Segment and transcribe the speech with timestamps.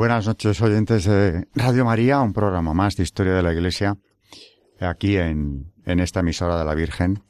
[0.00, 3.98] Buenas noches, oyentes de Radio María, un programa más de Historia de la Iglesia,
[4.78, 7.22] aquí en, esta emisora de la Virgen.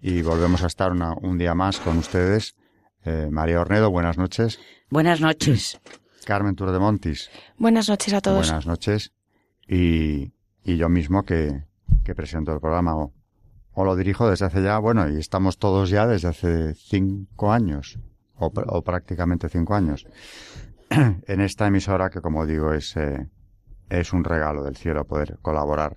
[0.00, 2.54] Y volvemos a estar un día más con ustedes.
[3.04, 4.60] Eh, María Ornedo, buenas noches.
[4.90, 5.80] Buenas noches.
[6.24, 7.30] Carmen Tour de Montis.
[7.58, 8.46] Buenas noches a todos.
[8.46, 9.12] Buenas noches.
[9.66, 10.30] Y,
[10.62, 11.64] yo mismo que,
[12.14, 13.12] presento el programa o,
[13.84, 17.98] lo dirijo desde hace ya, bueno, y estamos todos ya desde hace cinco años,
[18.36, 20.06] o, o prácticamente cinco años.
[21.26, 23.28] en esta emisora que, como digo, es, eh,
[23.88, 25.96] es un regalo del cielo poder colaborar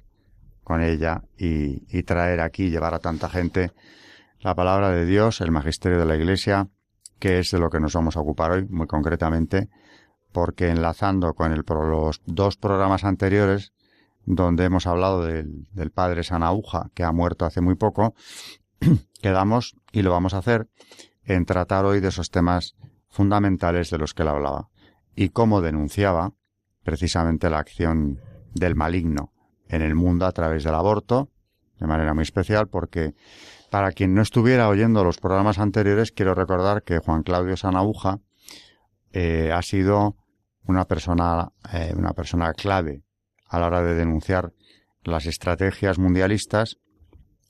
[0.63, 3.71] con ella y, traer aquí, llevar a tanta gente
[4.39, 6.69] la palabra de Dios, el magisterio de la Iglesia,
[7.19, 9.69] que es de lo que nos vamos a ocupar hoy, muy concretamente,
[10.31, 13.73] porque enlazando con el, los dos programas anteriores,
[14.25, 18.13] donde hemos hablado del, del padre Sanauja, que ha muerto hace muy poco,
[19.21, 20.67] quedamos, y lo vamos a hacer,
[21.23, 22.75] en tratar hoy de esos temas
[23.09, 24.69] fundamentales de los que él hablaba
[25.17, 26.33] y cómo denunciaba
[26.83, 28.21] precisamente la acción
[28.53, 29.33] del maligno
[29.67, 31.29] en el mundo a través del aborto,
[31.79, 33.15] de manera muy especial porque
[33.71, 38.19] para quien no estuviera oyendo los programas anteriores, quiero recordar que Juan Claudio Sanauja
[39.11, 40.15] eh, ha sido
[40.65, 43.01] una persona, eh, una persona clave
[43.47, 44.53] a la hora de denunciar
[45.03, 46.77] las estrategias mundialistas,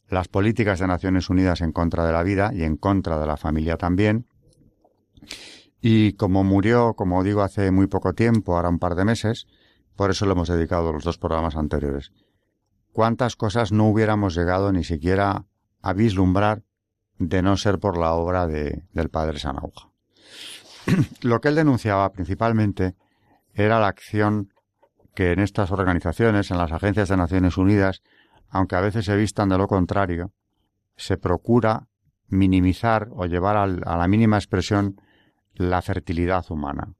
[0.07, 3.35] las políticas de Naciones Unidas en contra de la vida y en contra de la
[3.35, 4.25] familia también,
[5.81, 9.47] y como murió, como digo, hace muy poco tiempo, ahora un par de meses,
[9.95, 12.11] por eso lo hemos dedicado los dos programas anteriores.
[12.91, 15.45] ¿Cuántas cosas no hubiéramos llegado ni siquiera
[15.81, 16.63] a vislumbrar
[17.19, 19.89] de no ser por la obra de, del padre Sanauja?
[21.21, 22.95] lo que él denunciaba principalmente
[23.53, 24.53] era la acción
[25.13, 28.01] que en estas organizaciones, en las agencias de Naciones Unidas,
[28.49, 30.31] aunque a veces se vistan de lo contrario,
[30.95, 31.87] se procura
[32.27, 35.01] minimizar o llevar a la mínima expresión
[35.57, 36.93] la fertilidad humana.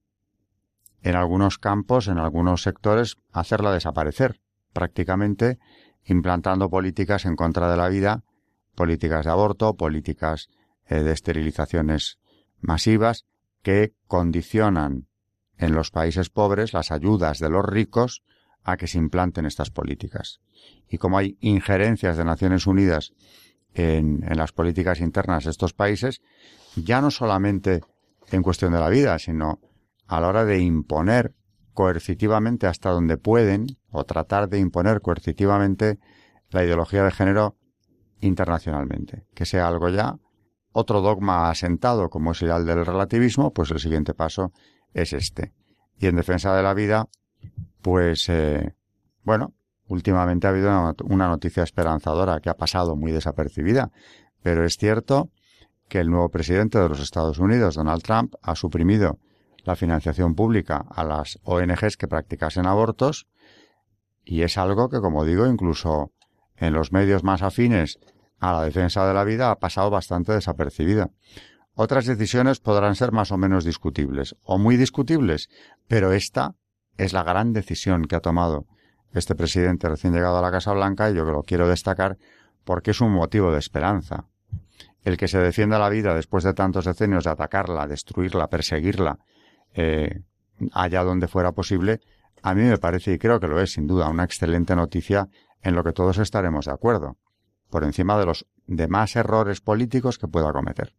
[1.02, 4.42] En algunos campos, en algunos sectores, hacerla desaparecer,
[4.74, 5.60] prácticamente
[6.04, 8.24] implantando políticas en contra de la vida,
[8.76, 10.48] políticas de aborto, políticas
[10.86, 12.20] eh, de esterilizaciones
[12.60, 13.26] masivas,
[13.62, 15.08] que condicionan
[15.58, 18.24] en los países pobres las ayudas de los ricos
[18.64, 20.40] a que se implanten estas políticas.
[20.90, 23.14] Y como hay injerencias de Naciones Unidas
[23.74, 26.22] en, en las políticas internas de estos países,
[26.76, 27.82] ya no solamente
[28.32, 29.60] en cuestión de la vida, sino
[30.08, 31.36] a la hora de imponer
[31.74, 36.00] coercitivamente hasta donde pueden, o tratar de imponer coercitivamente
[36.50, 37.56] la ideología de género
[38.20, 39.28] internacionalmente.
[39.34, 40.18] Que sea algo ya
[40.80, 44.52] otro dogma asentado como es el del relativismo, pues el siguiente paso
[44.94, 45.54] es este.
[45.98, 47.10] Y en defensa de la vida,
[47.82, 48.76] pues, eh,
[49.24, 49.56] bueno,
[49.88, 53.92] últimamente ha habido una noticia esperanzadora que ha pasado muy desapercibida,
[54.44, 55.32] pero es cierto
[55.88, 59.20] que el nuevo presidente de los Estados Unidos, Donald Trump, ha suprimido
[59.64, 63.28] la financiación pública a las ONGs que practicasen abortos
[64.24, 66.12] y es algo que, como digo, incluso
[66.56, 68.00] en los medios más afines
[68.40, 71.12] a la defensa de la vida ha pasado bastante desapercibida.
[71.74, 75.50] Otras decisiones podrán ser más o menos discutibles o muy discutibles,
[75.88, 76.56] pero esta
[76.98, 78.66] es la gran decisión que ha tomado
[79.14, 82.18] este presidente recién llegado a la Casa Blanca y yo lo quiero destacar
[82.64, 84.28] porque es un motivo de esperanza
[85.08, 89.20] el que se defienda la vida después de tantos decenios de atacarla, destruirla, perseguirla,
[89.74, 90.20] eh,
[90.74, 92.02] allá donde fuera posible,
[92.44, 95.30] a mí me parece, y creo que lo es sin duda, una excelente noticia
[95.62, 97.16] en lo que todos estaremos de acuerdo,
[97.70, 100.94] por encima de los demás errores políticos que pueda cometer.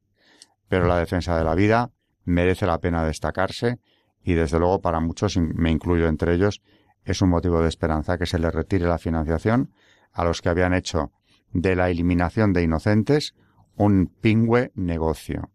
[0.69, 1.91] Pero la defensa de la vida
[2.25, 3.79] merece la pena destacarse
[4.23, 6.63] y desde luego para muchos, me incluyo entre ellos,
[7.05, 9.71] es un motivo de esperanza que se le retire la financiación
[10.15, 11.13] a los que habían hecho
[11.53, 13.35] de la eliminación de inocentes
[13.79, 15.51] un pingüe negocio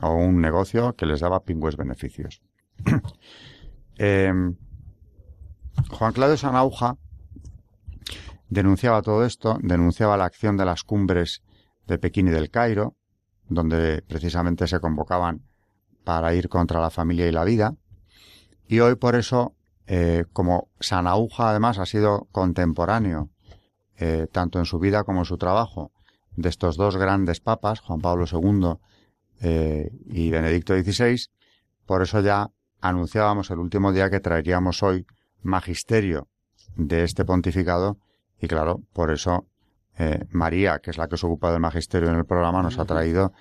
[0.00, 2.42] o un negocio que les daba pingües beneficios.
[3.98, 4.56] Em,
[5.90, 6.96] Juan Claudio Sanauja
[8.48, 11.42] denunciaba todo esto, denunciaba la acción de las cumbres
[11.86, 12.96] de Pekín y del Cairo,
[13.48, 15.42] donde precisamente se convocaban
[16.04, 17.74] para ir contra la familia y la vida.
[18.66, 19.54] Y hoy por eso,
[19.86, 23.30] eh, como Sanauja además ha sido contemporáneo,
[23.96, 25.92] eh, tanto en su vida como en su trabajo,
[26.36, 28.74] de estos dos grandes papas, Juan Pablo II
[29.40, 31.28] eh, y Benedicto XVI.
[31.86, 32.50] Por eso ya
[32.80, 35.06] anunciábamos el último día que traeríamos hoy
[35.42, 36.28] magisterio
[36.76, 37.98] de este pontificado
[38.40, 39.46] y claro, por eso
[39.98, 42.84] eh, María, que es la que se ocupa del magisterio en el programa, nos ha
[42.84, 43.32] traído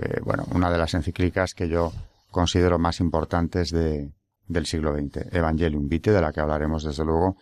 [0.00, 1.92] eh, bueno, una de las encíclicas que yo
[2.30, 4.12] considero más importantes de,
[4.48, 7.36] del siglo XX, Evangelium Vitae, de la que hablaremos desde luego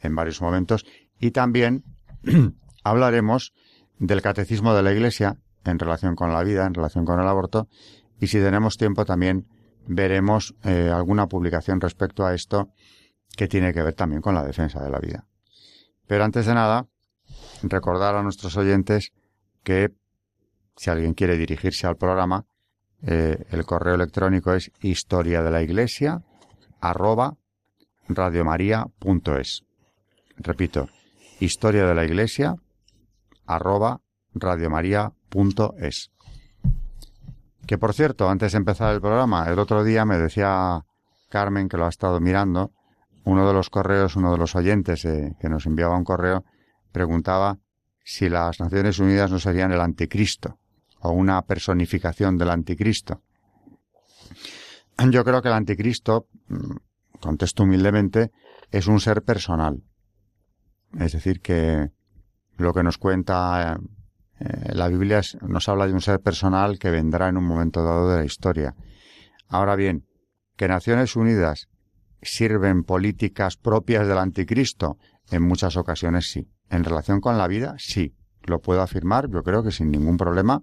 [0.00, 0.84] en varios momentos,
[1.18, 1.84] y también
[2.84, 3.54] hablaremos
[3.98, 7.68] del catecismo de la Iglesia en relación con la vida, en relación con el aborto,
[8.20, 9.46] y si tenemos tiempo también
[9.86, 12.68] veremos eh, alguna publicación respecto a esto
[13.36, 15.26] que tiene que ver también con la defensa de la vida.
[16.06, 16.86] Pero antes de nada,
[17.62, 19.12] recordar a nuestros oyentes
[19.62, 19.90] que
[20.76, 22.46] si alguien quiere dirigirse al programa,
[23.02, 26.22] eh, el correo electrónico es historia de la iglesia
[26.80, 27.36] arroba
[28.08, 29.64] radiomaria.es.
[30.36, 30.88] Repito,
[31.40, 32.56] historia de la iglesia
[33.46, 34.00] arroba
[34.34, 36.10] radiomaria.es.
[37.66, 40.84] Que por cierto, antes de empezar el programa, el otro día me decía
[41.30, 42.72] Carmen, que lo ha estado mirando,
[43.24, 46.44] uno de los correos, uno de los oyentes eh, que nos enviaba un correo,
[46.92, 47.58] preguntaba
[48.04, 50.58] si las Naciones Unidas no serían el anticristo
[51.00, 53.22] o una personificación del anticristo.
[55.10, 56.76] Yo creo que el anticristo, mm,
[57.20, 58.30] contesto humildemente,
[58.70, 59.82] es un ser personal.
[60.98, 61.90] Es decir, que
[62.56, 63.78] lo que nos cuenta
[64.40, 68.10] eh, la Biblia nos habla de un ser personal que vendrá en un momento dado
[68.10, 68.74] de la historia.
[69.48, 70.06] Ahora bien,
[70.56, 71.68] que Naciones Unidas
[72.22, 74.98] sirven políticas propias del anticristo,
[75.30, 76.48] en muchas ocasiones sí.
[76.70, 78.14] En relación con la vida, sí.
[78.42, 80.62] Lo puedo afirmar, yo creo que sin ningún problema.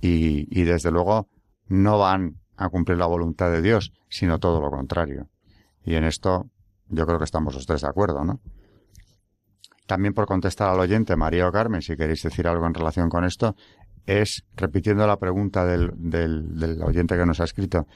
[0.00, 1.28] Y, y desde luego
[1.66, 5.28] no van a cumplir la voluntad de Dios, sino todo lo contrario.
[5.84, 6.50] Y en esto
[6.88, 8.40] yo creo que estamos los tres de acuerdo, ¿no?
[9.86, 13.24] También por contestar al oyente, María o Carmen, si queréis decir algo en relación con
[13.24, 13.54] esto,
[14.04, 17.86] es, repitiendo la pregunta del, del, oyente que nos ha escrito,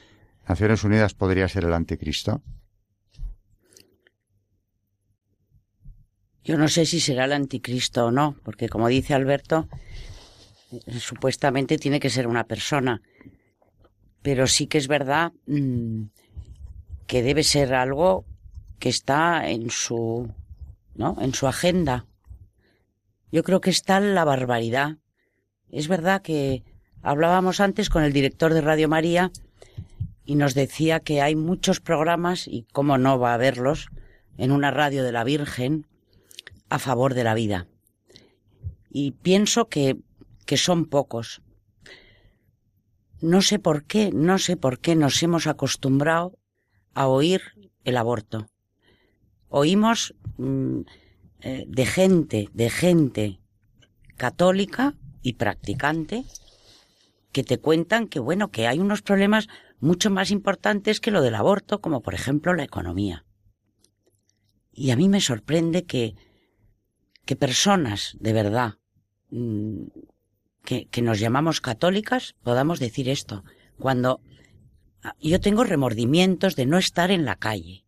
[0.49, 2.43] ¿Naciones Unidas podría ser el anticristo?
[6.43, 9.69] Yo no sé si será el anticristo o no, porque como dice Alberto,
[10.73, 13.03] eh, supuestamente tiene que ser una persona.
[14.23, 16.07] Pero sí que es verdad mmm,
[17.07, 18.25] que debe ser algo
[18.79, 20.33] que está en su,
[20.95, 21.17] ¿no?
[21.21, 22.07] En su agenda.
[23.33, 24.99] Yo creo que está la barbaridad.
[25.71, 26.65] Es verdad que
[27.03, 29.31] hablábamos antes con el director de Radio María
[30.25, 33.89] y nos decía que hay muchos programas, y cómo no va a haberlos,
[34.37, 35.87] en una radio de la Virgen,
[36.69, 37.67] a favor de la vida.
[38.91, 39.97] Y pienso que,
[40.47, 41.43] que son pocos.
[43.21, 46.39] No sé por qué, no sé por qué nos hemos acostumbrado
[46.95, 47.43] a oír
[47.85, 48.47] el aborto.
[49.51, 50.81] Oímos mmm,
[51.41, 53.41] eh, de gente, de gente
[54.17, 56.25] católica y practicante
[57.33, 59.49] que te cuentan que bueno, que hay unos problemas
[59.81, 63.25] mucho más importantes que lo del aborto, como por ejemplo la economía.
[64.73, 66.15] Y a mí me sorprende que,
[67.25, 68.75] que personas de verdad
[69.31, 69.87] mmm,
[70.65, 73.45] que, que nos llamamos católicas podamos decir esto,
[73.79, 74.21] cuando
[75.21, 77.85] yo tengo remordimientos de no estar en la calle,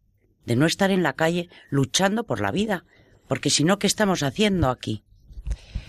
[0.47, 2.85] de no estar en la calle luchando por la vida,
[3.29, 5.03] porque si no, ¿qué estamos haciendo aquí?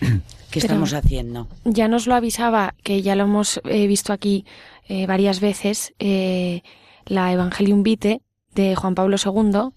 [0.00, 1.48] ¿Qué Pero estamos haciendo?
[1.64, 4.44] Ya nos lo avisaba, que ya lo hemos eh, visto aquí
[4.88, 6.62] eh, varias veces, eh,
[7.06, 8.20] la Evangelium Vitae
[8.54, 9.70] de Juan Pablo II.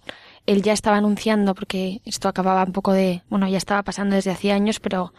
[0.46, 4.32] Él ya estaba anunciando, porque esto acababa un poco de, bueno, ya estaba pasando desde
[4.32, 5.14] hacía años, pero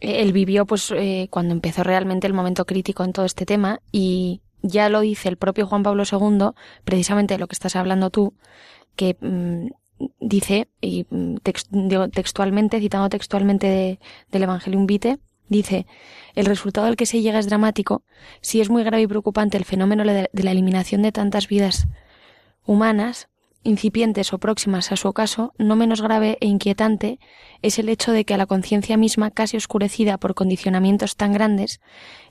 [0.00, 4.40] él vivió pues eh, cuando empezó realmente el momento crítico en todo este tema y
[4.62, 6.50] ya lo dice el propio Juan Pablo II,
[6.84, 8.34] precisamente de lo que estás hablando tú,
[8.96, 9.68] que mmm,
[10.20, 11.06] dice, y
[11.42, 11.70] text,
[12.12, 13.98] textualmente, citando textualmente de,
[14.30, 15.86] del Evangelium Vitae, dice,
[16.34, 18.02] el resultado al que se llega es dramático,
[18.40, 21.86] si es muy grave y preocupante el fenómeno de la eliminación de tantas vidas
[22.64, 23.28] humanas,
[23.62, 27.18] incipientes o próximas a su ocaso, no menos grave e inquietante
[27.62, 31.80] es el hecho de que a la conciencia misma, casi oscurecida por condicionamientos tan grandes,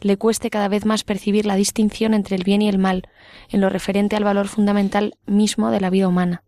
[0.01, 3.07] le cueste cada vez más percibir la distinción entre el bien y el mal,
[3.49, 6.43] en lo referente al valor fundamental mismo de la vida humana.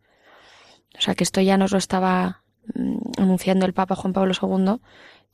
[0.98, 4.82] O sea que esto ya nos lo estaba mmm, anunciando el Papa Juan Pablo II,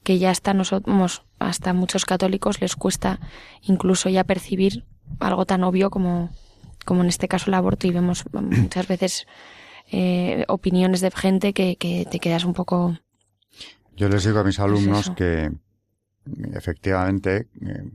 [0.03, 3.19] que ya hasta nosotros, hasta muchos católicos les cuesta
[3.61, 4.85] incluso ya percibir
[5.19, 6.31] algo tan obvio como,
[6.87, 9.27] como en este caso el aborto y vemos muchas veces
[9.91, 12.97] eh, opiniones de gente que, que, te quedas un poco.
[13.95, 15.51] Yo les digo a mis alumnos que
[16.53, 17.91] efectivamente, eh,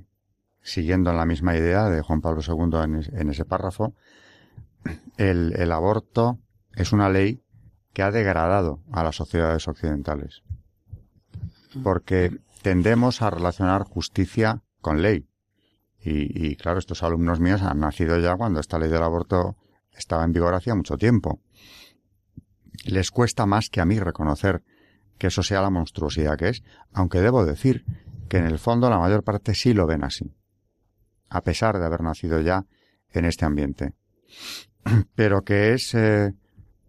[0.61, 3.95] siguiendo en la misma idea de Juan Pablo II en, en ese párrafo,
[5.17, 6.39] el, el aborto
[6.75, 7.41] es una ley
[7.93, 10.43] que ha degradado a las sociedades occidentales.
[11.83, 15.27] Porque tendemos a relacionar justicia con ley.
[16.05, 19.57] Y, claro, estos alumnos míos han nacido ya cuando esta ley del aborto
[19.93, 21.41] estaba en vigor hacía mucho tiempo.
[22.85, 24.65] Les cuesta más que a mí reconocer
[25.19, 27.85] que eso sea la monstruosidad que es, aunque debo decir
[28.29, 30.35] que en el fondo la mayor parte sí lo ven así,
[31.29, 32.67] a pesar de haber nacido ya
[33.11, 33.93] en este ambiente.
[35.15, 36.35] Pero que es eh,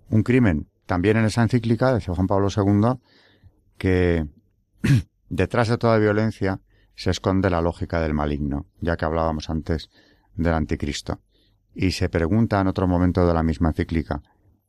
[0.09, 0.69] un crimen.
[0.87, 2.99] También en esa encíclica, decía Juan Pablo II,
[3.77, 4.25] que
[5.29, 6.61] detrás de toda violencia
[6.95, 9.89] se esconde la lógica del maligno, ya que hablábamos antes
[10.35, 11.21] del anticristo.
[11.73, 14.21] Y se pregunta en otro momento de la misma encíclica,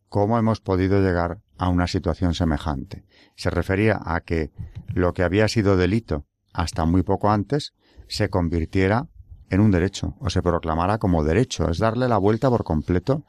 [0.09, 3.05] ¿cómo hemos podido llegar a una situación semejante?
[3.37, 4.51] Se refería a que
[4.89, 7.75] lo que había sido delito hasta muy poco antes
[8.09, 9.09] se convirtiera
[9.51, 11.69] en un derecho o se proclamara como derecho.
[11.69, 13.25] Es darle la vuelta por completo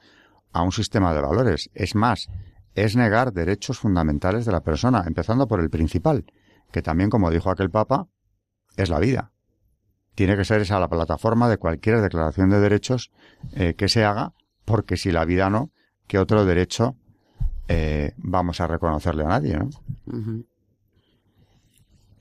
[0.53, 1.69] a un sistema de valores.
[1.73, 2.29] Es más,
[2.73, 6.25] es negar derechos fundamentales de la persona, empezando por el principal,
[6.71, 8.07] que también, como dijo aquel Papa,
[8.77, 9.31] es la vida.
[10.15, 13.11] Tiene que ser esa la plataforma de cualquier declaración de derechos
[13.53, 15.71] eh, que se haga, porque si la vida no,
[16.07, 16.95] ¿qué otro derecho
[17.67, 19.57] eh, vamos a reconocerle a nadie?
[19.57, 19.69] ¿no?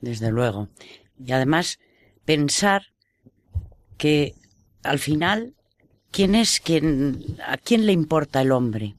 [0.01, 0.69] Desde luego.
[1.17, 1.79] Y además,
[2.25, 2.83] pensar
[3.97, 4.35] que
[4.83, 5.55] al final,
[6.11, 8.97] ¿quién es quien, a quién le importa el hombre?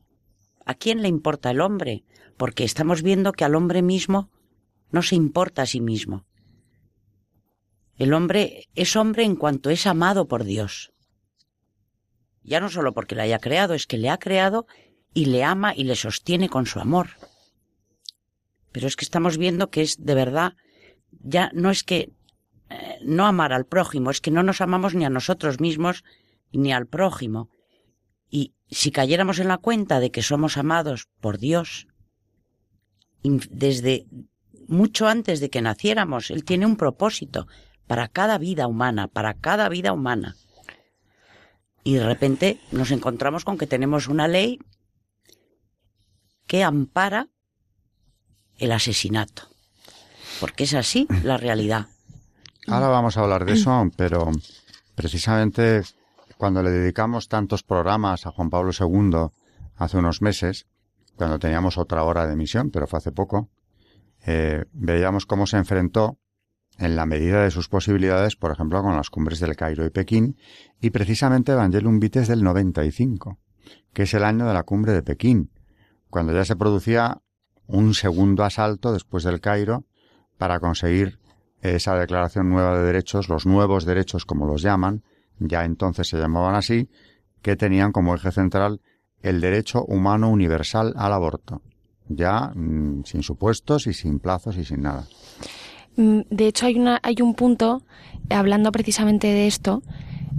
[0.65, 2.05] ¿A quién le importa el hombre?
[2.37, 4.31] Porque estamos viendo que al hombre mismo
[4.91, 6.26] no se importa a sí mismo.
[7.99, 10.93] El hombre es hombre en cuanto es amado por Dios.
[12.43, 14.67] Ya no solo porque le haya creado, es que le ha creado
[15.15, 17.09] y le ama y le sostiene con su amor.
[18.71, 20.55] Pero es que estamos viendo que es de verdad,
[21.11, 22.13] ya no es que
[22.69, 26.05] eh, no amar al prójimo, es que no nos amamos ni a nosotros mismos
[26.53, 27.49] ni al prójimo.
[28.29, 31.87] Y si cayéramos en la cuenta de que somos amados por Dios,
[33.23, 34.07] desde
[34.69, 37.47] mucho antes de que naciéramos, Él tiene un propósito
[37.87, 40.37] para cada vida humana, para cada vida humana.
[41.85, 44.59] Y de repente nos encontramos con que tenemos una ley
[46.47, 47.29] que ampara
[48.59, 49.49] el asesinato.
[50.41, 51.87] Porque es así la realidad.
[52.67, 54.31] Ahora vamos a hablar de eso, pero
[54.95, 55.83] precisamente
[56.37, 59.31] cuando le dedicamos tantos programas a Juan Pablo II
[59.77, 60.67] hace unos meses,
[61.15, 63.49] cuando teníamos otra hora de emisión, pero fue hace poco,
[64.27, 66.19] eh, veíamos cómo se enfrentó
[66.79, 70.37] en la medida de sus posibilidades, por ejemplo, con las cumbres del Cairo y Pekín,
[70.81, 73.39] y precisamente Evangelium Vites del 95,
[73.93, 75.51] que es el año de la cumbre de Pekín,
[76.11, 77.23] cuando ya se producía
[77.67, 79.85] un segundo asalto después del Cairo
[80.39, 81.19] para conseguir
[81.63, 85.03] esa declaración nueva de derechos, los nuevos derechos como los llaman,
[85.39, 86.89] ya entonces se llamaban así,
[87.43, 88.81] que tenían como eje central
[89.23, 91.63] el derecho humano universal al aborto,
[92.09, 95.07] ya mm, sin supuestos y sin plazos y sin nada.
[95.97, 97.83] Mm, de hecho, hay, una, hay un punto,
[98.31, 99.83] hablando precisamente de esto,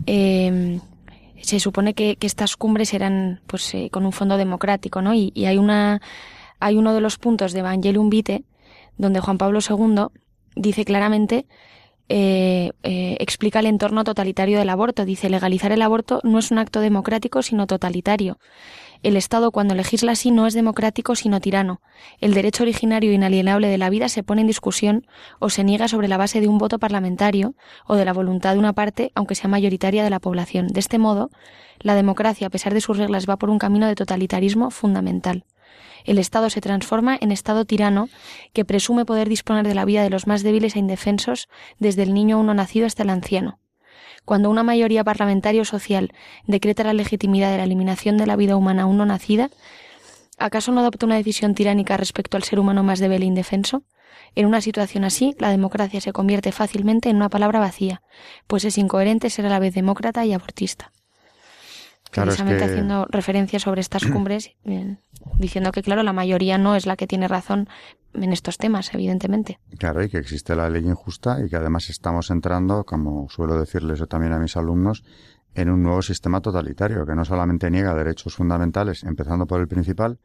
[0.05, 0.79] em,
[1.41, 5.13] se supone que, estas cumbres eran pues eh, con un fondo democrático, ¿no?
[5.13, 6.01] Y, y, hay una
[6.59, 8.43] hay uno de los puntos de Evangelium Vitae
[8.97, 10.07] donde Juan Pablo II
[10.55, 11.45] dice claramente,
[12.09, 15.05] eh, eh, explica el entorno totalitario del aborto.
[15.05, 18.39] Dice, legalizar el aborto no es un acto democrático, sino totalitario.
[19.03, 21.81] El Estado, cuando legisla así, no es democrático, sino tirano.
[22.19, 25.07] El derecho originario e inalienable de la vida se pone en discusión
[25.39, 28.59] o se niega sobre la base de un voto parlamentario o de la voluntad de
[28.59, 30.67] una parte, aunque sea mayoritaria de la población.
[30.67, 31.29] De este modo,
[31.79, 35.45] la democracia, a pesar de sus reglas, va por un camino de totalitarismo fundamental
[36.07, 38.09] el Estado se transforma en Estado tirano
[38.53, 41.49] que presume poder disponer de la vida de los más débiles e indefensos
[41.79, 43.59] desde el niño uno nacido hasta el anciano.
[44.27, 46.12] Cuando una mayoría parlamentaria o social
[46.48, 49.50] decreta la legitimidad de la eliminación de la vida humana aún no nacida,
[50.38, 53.84] ¿acaso no adopta una decisión tiránica respecto al ser humano más débil e indefenso?
[54.36, 58.01] En una situación así, la democracia se convierte fácilmente en una palabra vacía,
[58.48, 60.91] pues es incoherente ser a la vez demócrata y abortista.
[62.12, 64.51] precisamente haciendo referencia sobre estas cumbres,
[65.38, 67.67] diciendo que, claro, la mayoría no es la que tiene razón
[68.13, 69.59] en estos temas, evidentemente.
[69.77, 74.01] Claro, y que existe la ley injusta y que además estamos entrando, como suelo decirles
[74.07, 75.03] también a mis alumnos,
[75.55, 80.19] en un nuevo sistema totalitario que no solamente niega derechos fundamentales, empezando por el principal,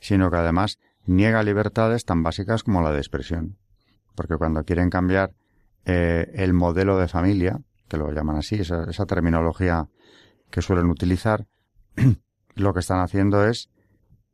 [0.00, 3.58] sino que además niega libertades tan básicas como la de expresión.
[4.14, 5.32] Porque cuando quieren cambiar
[5.84, 9.88] eh, el modelo de familia, que lo llaman así, esa, esa terminología
[10.50, 11.46] que suelen utilizar,
[12.54, 13.70] lo que están haciendo es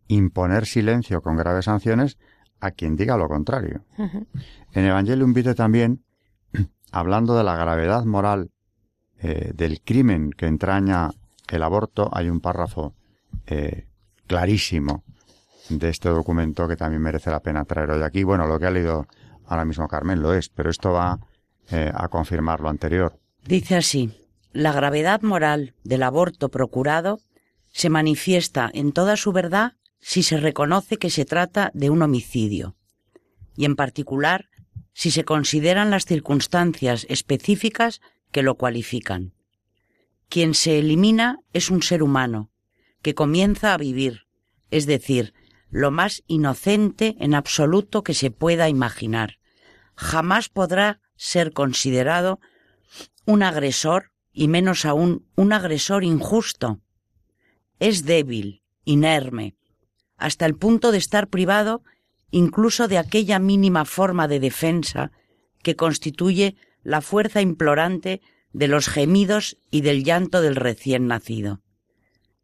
[0.08, 2.18] imponer silencio con graves sanciones
[2.60, 3.84] a quien diga lo contrario.
[3.98, 6.04] En Evangelium Vitae también,
[6.92, 8.50] hablando de la gravedad moral
[9.18, 11.10] eh, del crimen que entraña
[11.50, 12.94] el aborto, hay un párrafo
[13.46, 13.86] eh,
[14.26, 15.04] clarísimo
[15.68, 18.24] de este documento que también merece la pena traer hoy aquí.
[18.24, 19.06] Bueno, lo que ha leído
[19.46, 21.18] ahora mismo Carmen lo es, pero esto va
[21.70, 23.18] eh, a confirmar lo anterior.
[23.46, 24.12] Dice así,
[24.52, 27.20] la gravedad moral del aborto procurado
[27.72, 29.72] se manifiesta en toda su verdad
[30.06, 32.76] si se reconoce que se trata de un homicidio,
[33.56, 34.50] y en particular
[34.92, 39.32] si se consideran las circunstancias específicas que lo cualifican.
[40.28, 42.50] Quien se elimina es un ser humano,
[43.00, 44.26] que comienza a vivir,
[44.70, 45.32] es decir,
[45.70, 49.38] lo más inocente en absoluto que se pueda imaginar.
[49.96, 52.40] Jamás podrá ser considerado
[53.24, 56.82] un agresor y menos aún un agresor injusto.
[57.78, 59.56] Es débil, inerme,
[60.24, 61.82] hasta el punto de estar privado
[62.30, 65.12] incluso de aquella mínima forma de defensa
[65.62, 68.22] que constituye la fuerza implorante
[68.54, 71.60] de los gemidos y del llanto del recién nacido.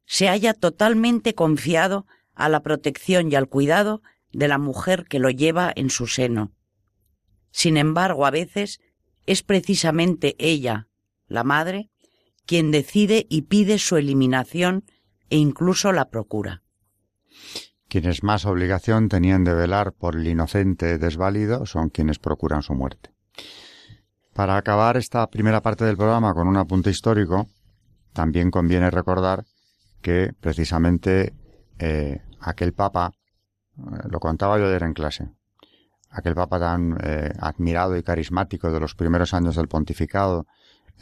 [0.05, 5.31] Se halla totalmente confiado a la protección y al cuidado de la mujer que lo
[5.31, 6.53] lleva en su seno.
[7.51, 8.83] Sin embargo, a veces
[9.25, 10.87] es precisamente ella,
[11.29, 11.89] la madre,
[12.45, 14.85] quien decide y pide su eliminación
[15.31, 16.63] e incluso la procura.
[17.91, 23.11] Quienes más obligación tenían de velar por el inocente desválido son quienes procuran su muerte.
[24.33, 27.49] Para acabar esta primera parte del programa con un apunte histórico,
[28.13, 29.45] también conviene recordar
[30.03, 31.35] que precisamente
[31.81, 33.11] eh, aquel papa,
[33.77, 35.29] eh, lo contaba yo ayer en clase,
[36.11, 40.47] aquel papa tan eh, admirado y carismático de los primeros años del pontificado,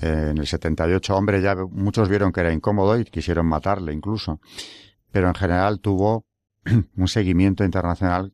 [0.00, 4.40] en el 78, hombre, ya muchos vieron que era incómodo y quisieron matarle incluso,
[5.10, 6.27] pero en general tuvo
[6.96, 8.32] un seguimiento internacional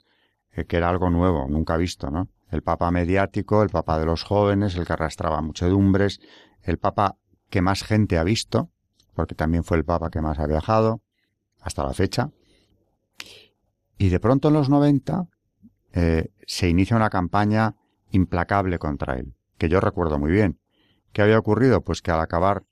[0.53, 2.29] eh, que era algo nuevo, nunca visto, ¿no?
[2.51, 6.21] El Papa mediático, el Papa de los jóvenes, el que arrastraba muchedumbres,
[6.63, 7.17] el Papa
[7.51, 8.71] que más gente ha visto,
[9.15, 11.03] porque también fue el Papa que más ha viajado,
[11.61, 12.31] hasta la fecha.
[13.99, 15.27] Y de pronto en los 90
[15.93, 17.77] eh, se inicia una campaña
[18.11, 20.61] implacable contra él, que yo recuerdo muy bien.
[21.13, 21.83] ¿Qué había ocurrido?
[21.83, 22.65] Pues que al acabar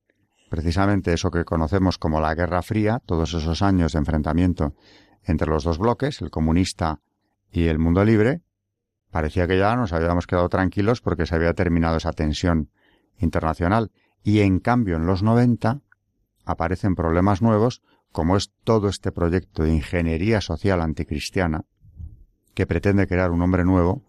[0.50, 4.74] precisamente eso que conocemos como la Guerra Fría, todos esos años de enfrentamiento
[5.24, 7.00] entre los dos bloques, el comunista
[7.50, 8.42] y el mundo libre,
[9.10, 12.70] parecía que ya nos habíamos quedado tranquilos porque se había terminado esa tensión
[13.18, 13.92] internacional.
[14.22, 15.80] Y en cambio, en los 90
[16.44, 21.64] aparecen problemas nuevos, como es todo este proyecto de ingeniería social anticristiana,
[22.54, 24.04] que pretende crear un hombre nuevo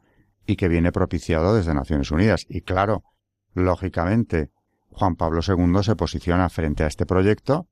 [0.46, 2.46] y que viene propiciado desde Naciones Unidas.
[2.50, 3.04] Y claro,
[3.54, 4.52] lógicamente,
[4.92, 7.68] Juan Pablo II se posiciona frente a este proyecto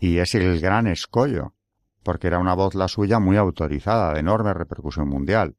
[0.00, 1.54] y es el gran escollo
[2.02, 5.56] porque era una voz la suya muy autorizada, de enorme repercusión mundial.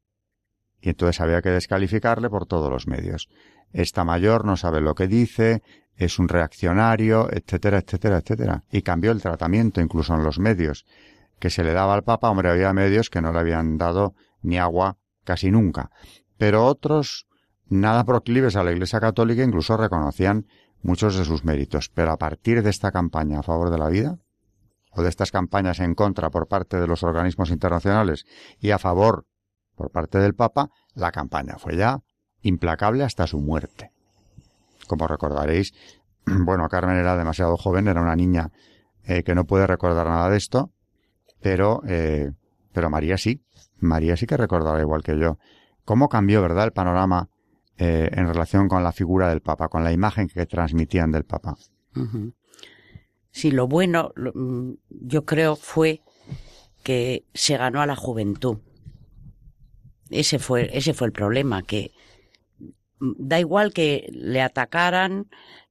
[0.80, 3.28] Y entonces había que descalificarle por todos los medios.
[3.72, 5.62] Esta mayor no sabe lo que dice,
[5.94, 8.64] es un reaccionario, etcétera, etcétera, etcétera.
[8.70, 10.86] Y cambió el tratamiento incluso en los medios
[11.38, 12.30] que se le daba al Papa.
[12.30, 15.90] Hombre, había medios que no le habían dado ni agua casi nunca.
[16.38, 17.26] Pero otros,
[17.68, 20.46] nada proclives a la Iglesia Católica, incluso reconocían
[20.82, 21.90] muchos de sus méritos.
[21.90, 24.18] Pero a partir de esta campaña a favor de la vida,
[24.90, 28.26] o de estas campañas en contra por parte de los organismos internacionales
[28.58, 29.26] y a favor
[29.74, 32.00] por parte del Papa, la campaña fue ya
[32.42, 33.92] implacable hasta su muerte.
[34.86, 35.72] Como recordaréis,
[36.26, 38.50] bueno, Carmen era demasiado joven, era una niña
[39.04, 40.70] eh, que no puede recordar nada de esto,
[41.40, 42.32] pero, eh,
[42.72, 43.42] pero María sí,
[43.78, 45.38] María sí que recordará igual que yo.
[45.84, 47.28] ¿Cómo cambió, verdad, el panorama
[47.78, 51.56] eh, en relación con la figura del Papa, con la imagen que transmitían del Papa?
[53.32, 56.02] Sí, lo bueno, mm, yo creo, fue
[56.82, 58.58] que se ganó a la juventud.
[60.10, 61.92] Ese fue, ese fue el problema, que
[62.98, 65.28] mm, da igual que le atacaran,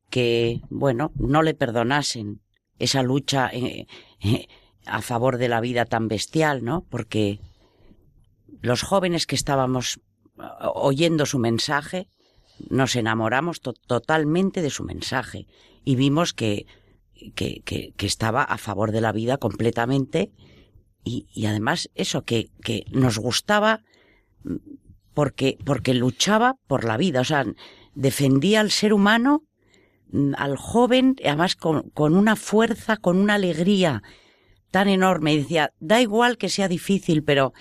[0.10, 2.42] que, bueno, no le perdonasen
[2.80, 3.88] esa lucha eh,
[4.24, 4.48] eh,
[4.86, 6.86] a favor de la vida tan bestial, ¿no?
[6.90, 7.40] Porque
[8.62, 10.00] los jóvenes que estábamos
[10.74, 12.10] oyendo su mensaje,
[12.70, 15.48] nos enamoramos totalmente de su mensaje
[15.84, 16.66] y vimos que
[17.36, 20.32] que, que, estaba a favor de la vida completamente.
[21.04, 23.84] Y, y además eso, que, que, nos gustaba
[25.14, 27.46] porque, porque luchaba por la vida, o sea,
[27.96, 29.44] defendía al ser humano,
[30.38, 34.02] al joven, además con, con una fuerza, con una alegría
[34.72, 35.34] tan enorme.
[35.34, 37.54] Y decía, da igual que sea difícil, pero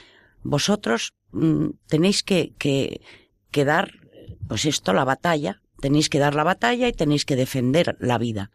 [0.42, 3.00] vosotros mm, tenéis que, que,
[3.50, 3.92] que dar,
[4.46, 8.50] pues esto, la batalla, tenéis que dar la batalla y tenéis que defender la vida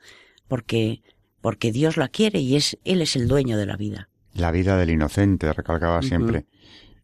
[0.48, 1.02] porque,
[1.42, 4.10] porque Dios la quiere y es, Él es el dueño de la vida.
[4.34, 6.46] La vida del inocente, recalcaba siempre.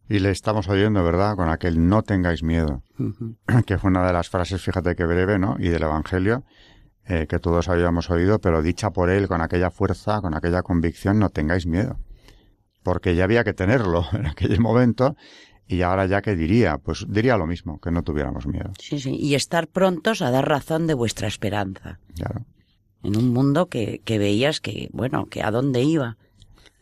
[0.08, 1.36] Y le estamos oyendo, ¿verdad?
[1.36, 2.82] Con aquel no tengáis miedo,
[3.66, 5.56] que fue una de las frases, fíjate que breve, ¿no?
[5.58, 6.44] Y del Evangelio,
[7.06, 11.18] eh, que todos habíamos oído, pero dicha por él con aquella fuerza, con aquella convicción,
[11.18, 11.98] no tengáis miedo.
[12.82, 15.16] Porque ya había que tenerlo en aquel momento
[15.70, 18.72] y ahora ya que diría, pues diría lo mismo, que no tuviéramos miedo.
[18.80, 22.00] Sí, sí, y estar prontos a dar razón de vuestra esperanza.
[22.16, 22.44] Claro.
[23.02, 26.16] En un mundo que, que veías que, bueno, que a dónde iba.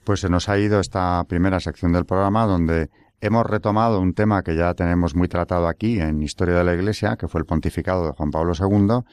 [0.04, 2.88] Pues se nos ha ido esta primera sección del programa donde
[3.20, 7.16] hemos retomado un tema que ya tenemos muy tratado aquí en Historia de la Iglesia,
[7.16, 9.04] que fue el pontificado de Juan Pablo II,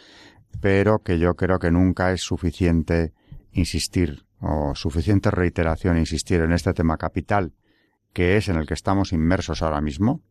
[0.61, 3.13] pero que yo creo que nunca es suficiente
[3.51, 7.53] insistir o suficiente reiteración insistir en este tema capital
[8.15, 10.21] que es en el que estamos inmersos ahora mismo,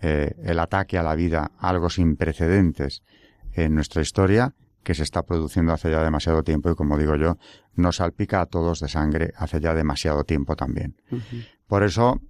[0.00, 3.02] eh, el ataque a la vida, algo sin precedentes
[3.52, 7.38] en nuestra historia, que se está produciendo hace ya demasiado tiempo y, como digo yo,
[7.74, 10.96] nos salpica a todos de sangre hace ya demasiado tiempo también.
[11.66, 12.20] Por eso,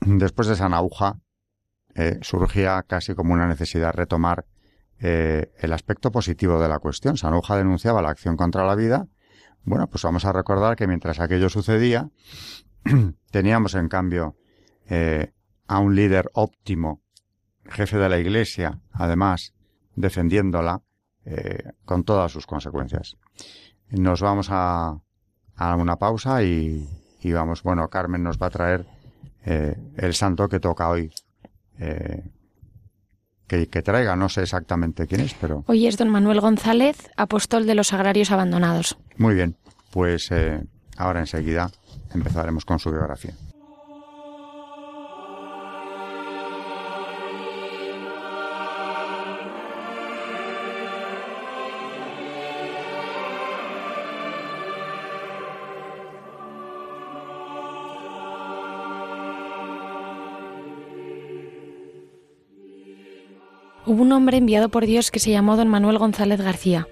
[0.00, 1.20] después de esa nauja,
[1.94, 4.46] eh, surgía casi como una necesidad retomar
[5.00, 7.16] eh, el aspecto positivo de la cuestión.
[7.16, 9.06] Sanuja denunciaba la acción contra la vida.
[9.62, 12.10] Bueno, pues vamos a recordar que mientras aquello sucedía,
[13.30, 14.36] teníamos en cambio
[14.88, 15.32] eh,
[15.66, 17.02] a un líder óptimo,
[17.64, 19.54] jefe de la Iglesia, además,
[19.94, 20.82] defendiéndola
[21.30, 23.18] eh, con todas sus consecuencias.
[23.90, 24.98] Nos vamos a,
[25.56, 26.88] a una pausa y,
[27.20, 28.86] y, vamos, bueno, Carmen nos va a traer
[29.44, 31.12] eh, el santo que toca hoy.
[31.78, 32.24] Eh,
[33.46, 35.64] que, que, traiga, no sé exactamente quién es, pero...
[35.66, 38.96] Hoy es don Manuel González, apóstol de los agrarios abandonados.
[39.18, 39.56] Muy bien,
[39.90, 40.30] pues
[40.96, 41.70] ahora enseguida
[42.14, 43.34] empezaremos con su biografía.
[63.88, 66.86] Hubo un hombre enviado por Dios que se llamó don Manuel González García.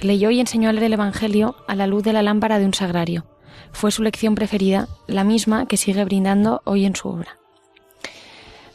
[0.00, 2.74] Leyó y enseñó a leer el Evangelio a la luz de la lámpara de un
[2.74, 3.24] sagrario.
[3.70, 7.38] Fue su lección preferida, la misma que sigue brindando hoy en su obra.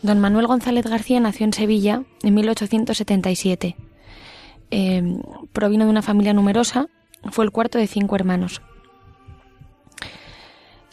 [0.03, 3.75] Don Manuel González García nació en Sevilla en 1877.
[4.71, 5.17] Eh,
[5.51, 6.87] provino de una familia numerosa,
[7.29, 8.61] fue el cuarto de cinco hermanos.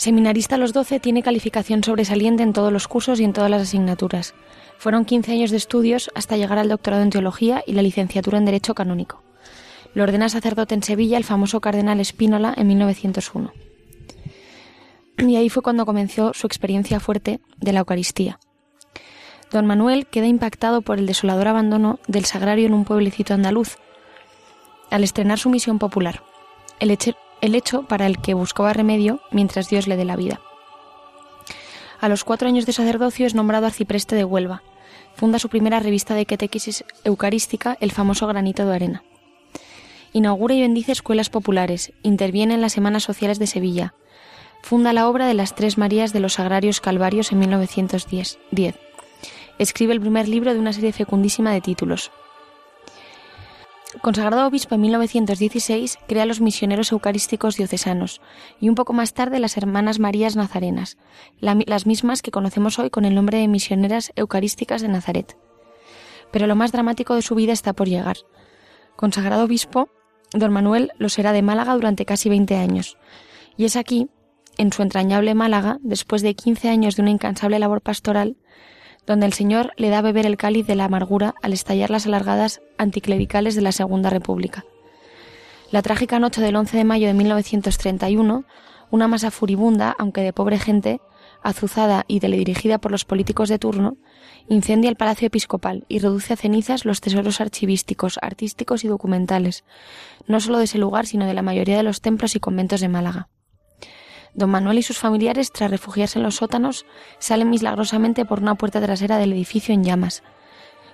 [0.03, 3.63] Seminarista a los 12, tiene calificación sobresaliente en todos los cursos y en todas las
[3.63, 4.35] asignaturas.
[4.77, 8.45] Fueron 15 años de estudios hasta llegar al doctorado en teología y la licenciatura en
[8.45, 9.23] Derecho Canónico.
[9.95, 13.53] Lo ordena sacerdote en Sevilla el famoso cardenal Espínola en 1901.
[15.19, 18.41] Y ahí fue cuando comenzó su experiencia fuerte de la Eucaristía.
[19.53, 23.77] Don Manuel queda impactado por el desolador abandono del sagrario en un pueblecito andaluz,
[24.91, 26.25] al estrenar su misión popular,
[26.81, 26.91] el
[27.43, 30.41] el hecho para el que buscaba remedio mientras Dios le dé la vida.
[32.01, 34.63] A los cuatro años de sacerdocio es nombrado arcipreste de Huelva.
[35.15, 39.03] Funda su primera revista de catequesis eucarística, el famoso Granito de Arena.
[40.13, 43.95] Inaugura y bendice escuelas populares, interviene en las Semanas Sociales de Sevilla.
[44.63, 48.79] Funda la obra de las Tres Marías de los Agrarios Calvarios en 1910.
[49.59, 52.11] Escribe el primer libro de una serie fecundísima de títulos.
[54.01, 58.23] Consagrado obispo en 1916, crea los misioneros eucarísticos diocesanos
[58.59, 60.97] y un poco más tarde las Hermanas Marías Nazarenas,
[61.41, 65.37] la, las mismas que conocemos hoy con el nombre de Misioneras Eucarísticas de Nazaret.
[66.31, 68.17] Pero lo más dramático de su vida está por llegar.
[68.97, 69.91] Consagrado obispo,
[70.33, 72.97] don Manuel lo será de Málaga durante casi 20 años.
[73.59, 74.09] Y es aquí,
[74.57, 78.37] en su entrañable Málaga, después de 15 años de una incansable labor pastoral,
[79.07, 82.07] donde el Señor le da a beber el cáliz de la amargura al estallar las
[82.07, 84.65] alargadas anticlericales de la Segunda República.
[85.71, 88.45] La trágica noche del 11 de mayo de 1931,
[88.91, 91.01] una masa furibunda, aunque de pobre gente,
[91.43, 93.97] azuzada y teledirigida por los políticos de turno,
[94.49, 99.65] incendia el Palacio Episcopal y reduce a cenizas los tesoros archivísticos, artísticos y documentales,
[100.27, 102.89] no solo de ese lugar, sino de la mayoría de los templos y conventos de
[102.89, 103.29] Málaga.
[104.35, 106.87] Don Manuel y sus familiares, tras refugiarse en los sótanos,
[107.19, 110.23] salen milagrosamente por una puerta trasera del edificio en llamas.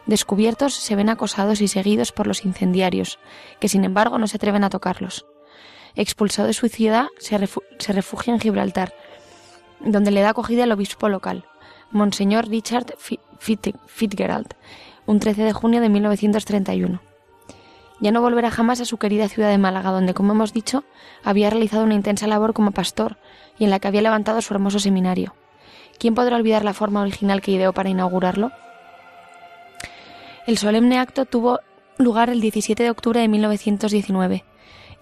[0.06, 3.18] Descubiertos, se ven acosados y seguidos por los incendiarios,
[3.60, 5.26] que sin embargo no se atreven a tocarlos.
[5.94, 7.38] Expulsado de su ciudad, se,
[7.92, 8.94] refugia en Gibraltar,
[9.80, 11.44] donde le da acogida el obispo local,
[11.90, 12.94] Monseñor Richard
[13.38, 14.54] Fitzgerald,
[15.06, 17.07] un 13 de junio de 1931
[18.00, 20.84] ya no volverá jamás a su querida ciudad de Málaga, donde, como hemos dicho,
[21.24, 23.18] había realizado una intensa labor como pastor
[23.58, 25.34] y en la que había levantado su hermoso seminario.
[25.98, 28.52] ¿Quién podrá olvidar la forma original que ideó para inaugurarlo?
[30.46, 31.60] El solemne acto tuvo
[31.98, 34.44] lugar el 17 de octubre de 1919.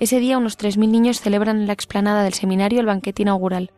[0.00, 3.70] Ese día unos 3.000 niños celebran en la explanada del seminario el banquete inaugural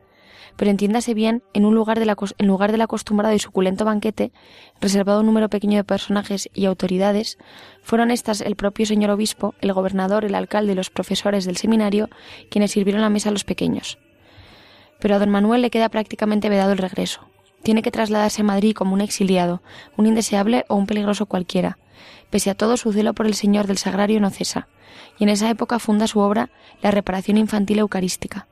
[0.58, 4.32] pero entiéndase bien, en, un lugar, de la, en lugar del acostumbrado y suculento banquete,
[4.80, 7.38] reservado a un número pequeño de personajes y autoridades,
[7.80, 12.10] fueron estas el propio señor obispo, el gobernador, el alcalde y los profesores del seminario
[12.50, 13.98] quienes sirvieron la mesa a los pequeños.
[14.98, 17.20] Pero a don Manuel le queda prácticamente vedado el regreso.
[17.62, 19.62] Tiene que trasladarse a Madrid como un exiliado,
[19.96, 21.78] un indeseable o un peligroso cualquiera,
[22.30, 24.68] Pese a todo, su celo por el Señor del Sagrario no cesa,
[25.18, 26.50] y en esa época funda su obra
[26.82, 28.46] La reparación infantil eucarística.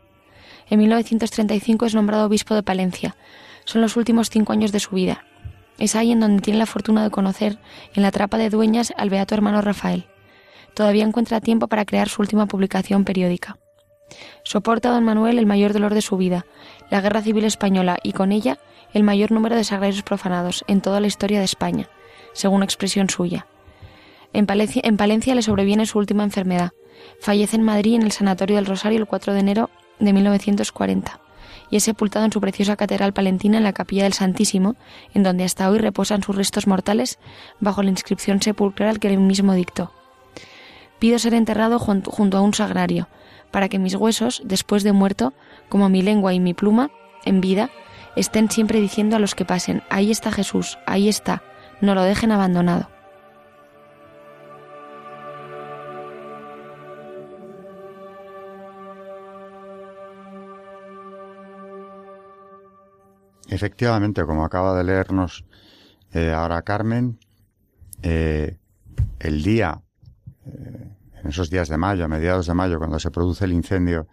[0.69, 3.17] En 1935 es nombrado obispo de Palencia.
[3.65, 5.25] Son los últimos cinco años de su vida.
[5.79, 7.59] Es ahí en donde tiene la fortuna de conocer,
[7.95, 10.07] en la trapa de dueñas, al beato hermano Rafael.
[10.75, 13.59] Todavía encuentra tiempo para crear su última publicación periódica.
[14.45, 16.47] Soporta a don Manuel el mayor dolor de su vida,
[16.91, 18.59] la guerra civil española y con ella
[18.93, 21.89] el mayor número de sagrarios profanados en toda la historia de España,
[22.33, 23.47] según expresión suya.
[24.33, 26.71] En Palencia, en Palencia le sobreviene su última enfermedad.
[27.21, 31.21] Fallece en Madrid en el Sanatorio del Rosario el 4 de enero de 1940
[31.71, 34.77] y es sepultado en su preciosa catedral palentina en la capilla del Santísimo,
[35.15, 37.19] en donde hasta hoy reposan sus restos mortales
[37.61, 39.93] bajo la inscripción sepulcral que él mismo dictó.
[40.99, 43.09] Pido ser enterrado junto a un sagrario,
[43.51, 45.33] para que mis huesos, después de muerto,
[45.69, 46.91] como mi lengua y mi pluma,
[47.25, 47.71] en vida,
[48.15, 51.43] estén siempre diciendo a los que pasen, ahí está Jesús, ahí está,
[51.81, 52.89] no lo dejen abandonado.
[63.49, 65.45] Efectivamente, como acaba de leernos
[66.13, 67.19] eh, ahora Carmen,
[68.03, 68.59] eh,
[69.21, 69.83] el día,
[70.47, 70.91] eh,
[71.23, 74.09] en esos días de mayo, a mediados de mayo, cuando se produce el incendio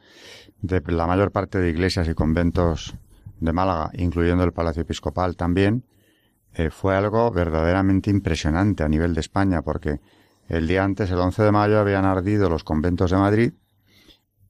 [0.61, 2.95] de la mayor parte de iglesias y conventos
[3.39, 5.83] de Málaga, incluyendo el Palacio Episcopal también,
[6.69, 9.99] fue algo verdaderamente impresionante a nivel de España, porque
[10.47, 13.53] el día antes, el 11 de mayo, habían ardido los conventos de Madrid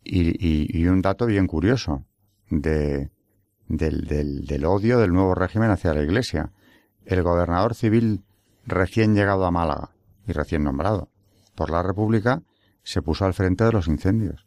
[0.03, 2.05] y, y un dato bien curioso
[2.49, 3.09] de
[3.77, 6.51] del, del, del odio del nuevo régimen hacia la Iglesia.
[7.05, 8.23] El gobernador civil
[8.65, 9.91] recién llegado a Málaga
[10.27, 11.09] y recién nombrado
[11.55, 12.41] por la República
[12.83, 14.45] se puso al frente de los incendios.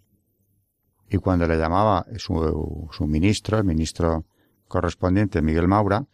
[1.09, 4.25] Y cuando le llamaba su, su ministro, el ministro
[4.69, 6.05] correspondiente, Miguel Maura,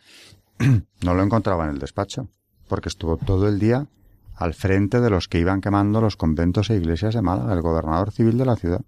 [1.02, 2.28] no lo encontraba en el despacho,
[2.68, 3.86] porque estuvo todo el día
[4.34, 8.12] al frente de los que iban quemando los conventos e iglesias de Málaga, el gobernador
[8.12, 8.82] civil de la ciudad.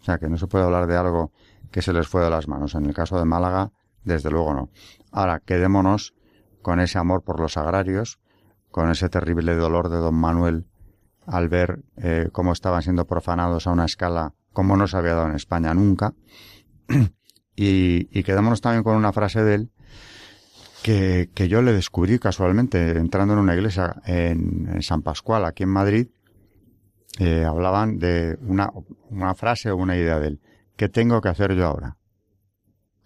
[0.00, 1.32] O sea que no se puede hablar de algo
[1.72, 2.74] que se les fue de las manos.
[2.74, 3.72] En el caso de Málaga,
[4.04, 4.70] desde luego no.
[5.10, 6.14] Ahora, quedémonos
[6.60, 8.20] con ese amor por los agrarios,
[8.70, 10.66] con ese terrible dolor de don Manuel
[11.26, 15.28] al ver eh, cómo estaban siendo profanados a una escala como no se había dado
[15.28, 16.14] en España nunca.
[17.56, 19.70] y, quedémonos también con una frase de él
[20.82, 25.70] que, que, yo le descubrí casualmente entrando en una iglesia en, San Pascual, aquí en
[25.70, 26.08] Madrid.
[27.18, 28.70] Eh, hablaban de una,
[29.10, 30.40] una frase o una idea de él.
[30.76, 31.96] ¿Qué tengo que hacer yo ahora?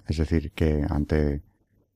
[0.06, 1.42] Es decir, que ante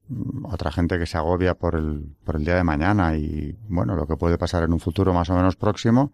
[0.09, 3.95] mm, otra gente que se agobia por el, por el día de mañana y, bueno,
[3.95, 6.13] lo que puede pasar en un futuro más o menos próximo,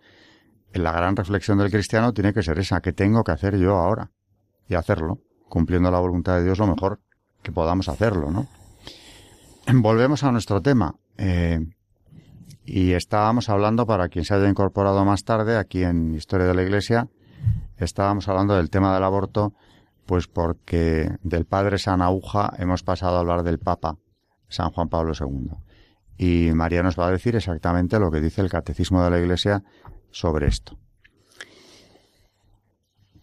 [0.72, 4.10] la gran reflexión del cristiano tiene que ser esa, ¿qué tengo que hacer yo ahora?
[4.68, 7.00] Y hacerlo, cumpliendo la voluntad de Dios lo mejor
[7.42, 8.46] que podamos hacerlo, ¿no?
[9.72, 10.94] Volvemos a nuestro tema.
[11.16, 11.60] Eh,
[12.64, 16.62] y estábamos hablando, para quien se haya incorporado más tarde, aquí en Historia de la
[16.62, 17.08] Iglesia,
[17.78, 19.54] estábamos hablando del tema del aborto,
[20.06, 23.98] pues porque del padre San Aguja hemos pasado a hablar del Papa
[24.48, 25.50] San Juan Pablo II.
[26.18, 29.62] Y María nos va a decir exactamente lo que dice el Catecismo de la Iglesia
[30.10, 30.78] sobre esto.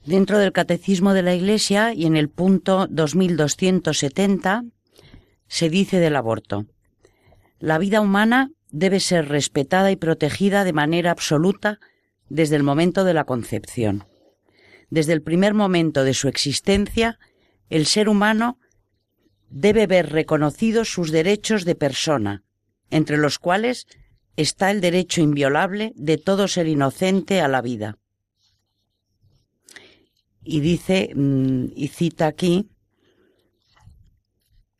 [0.05, 4.65] Dentro del Catecismo de la Iglesia y en el punto 2270
[5.47, 6.65] se dice del aborto.
[7.59, 11.79] La vida humana debe ser respetada y protegida de manera absoluta
[12.27, 14.03] desde el momento de la concepción.
[14.93, 17.17] Desde el primer momento de su existencia,
[17.71, 18.59] el ser humano
[19.49, 22.43] debe ver reconocidos sus derechos de persona,
[22.91, 23.87] entre los cuales
[24.35, 27.97] está el derecho inviolable de todo ser inocente a la vida.
[30.43, 32.69] Y dice, mm, y cita aquí,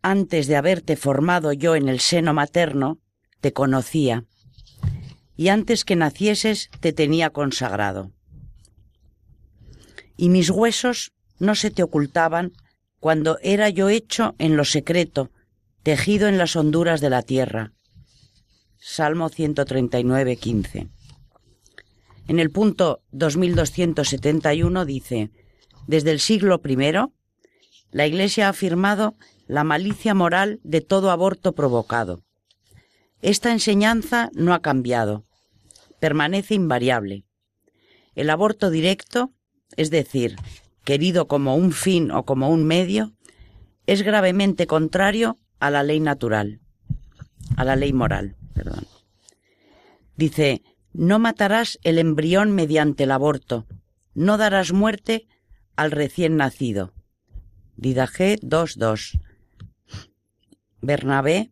[0.03, 2.99] antes de haberte formado yo en el seno materno,
[3.41, 4.25] te conocía,
[5.35, 8.11] y antes que nacieses te tenía consagrado
[10.17, 12.53] y mis huesos no se te ocultaban
[12.99, 15.31] cuando era yo hecho en lo secreto,
[15.83, 17.73] tejido en las honduras de la tierra.
[18.79, 20.87] Salmo 139, 15.
[22.27, 25.31] En el punto 2271 dice,
[25.87, 26.77] desde el siglo I,
[27.91, 29.15] la Iglesia ha afirmado
[29.47, 32.23] la malicia moral de todo aborto provocado.
[33.21, 35.25] Esta enseñanza no ha cambiado,
[35.99, 37.25] permanece invariable.
[38.15, 39.33] El aborto directo
[39.77, 40.35] es decir,
[40.83, 43.13] querido como un fin o como un medio,
[43.85, 46.59] es gravemente contrario a la ley natural,
[47.57, 48.87] a la ley moral, perdón.
[50.15, 50.61] Dice,
[50.93, 53.65] no matarás el embrión mediante el aborto,
[54.13, 55.27] no darás muerte
[55.75, 56.93] al recién nacido.
[57.75, 59.19] Didaje 2.2.
[60.81, 61.51] Bernabé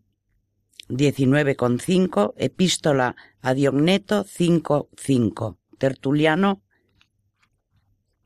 [0.89, 6.61] 19,5, Epístola a Diogneto 5,5, Tertuliano,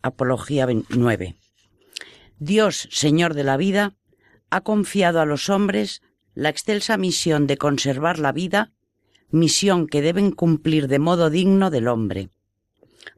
[0.05, 1.35] Apología 9.
[2.37, 3.95] Dios, Señor de la vida,
[4.51, 6.03] ha confiado a los hombres
[6.35, 8.71] la excelsa misión de conservar la vida,
[9.31, 12.29] misión que deben cumplir de modo digno del hombre.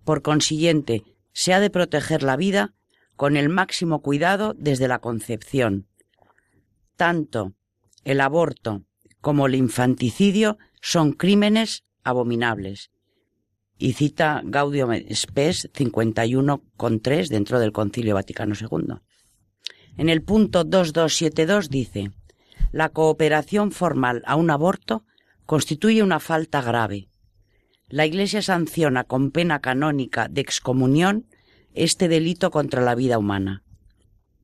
[0.06, 2.74] Por consiguiente, se ha de proteger la vida
[3.18, 5.88] con el máximo cuidado desde la concepción.
[6.96, 7.54] Tanto
[8.06, 8.86] el aborto
[9.20, 12.92] como el infanticidio son crímenes abominables.
[13.78, 18.96] Y cita Gaudium Spes 51,3 dentro del Concilio Vaticano II.
[19.98, 22.12] En el punto 2272 dice,
[22.72, 25.04] la cooperación formal a un aborto
[25.46, 27.10] constituye una falta grave.
[27.90, 31.28] La Iglesia sanciona con pena canónica de excomunión
[31.74, 33.64] este delito contra la vida humana.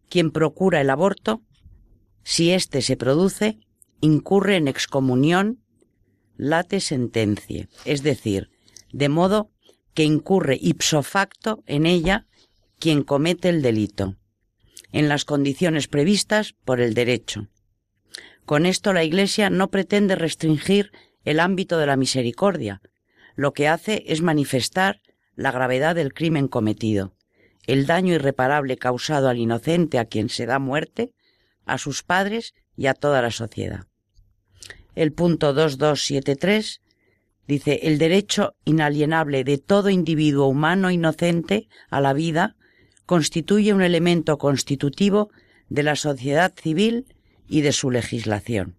[0.10, 1.42] Quien procura el aborto,
[2.24, 3.60] si éste se produce,
[4.00, 5.60] incurre en excomunión
[6.38, 8.50] late sentencie, es decir,
[8.94, 9.52] de modo
[9.94, 12.26] que incurre ipso facto en ella
[12.80, 14.16] quien comete el delito,
[14.92, 17.50] en las condiciones previstas por el derecho.
[18.46, 20.92] Con esto la Iglesia no pretende restringir
[21.26, 22.82] el ámbito de la misericordia,
[23.36, 25.02] lo que hace es manifestar
[25.36, 27.16] la gravedad del crimen cometido,
[27.66, 31.14] el daño irreparable causado al inocente a quien se da muerte,
[31.66, 33.88] a sus padres y a toda la sociedad.
[34.96, 36.83] El punto 2273
[37.48, 42.56] dice el derecho inalienable de todo individuo humano inocente a la vida
[43.06, 45.30] constituye un elemento constitutivo
[45.70, 47.06] de la sociedad civil
[47.48, 48.76] y de su legislación.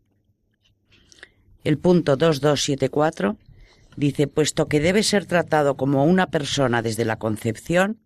[1.62, 3.36] El punto 2274
[3.96, 8.00] dice, puesto que debe ser tratado como una persona desde la concepción,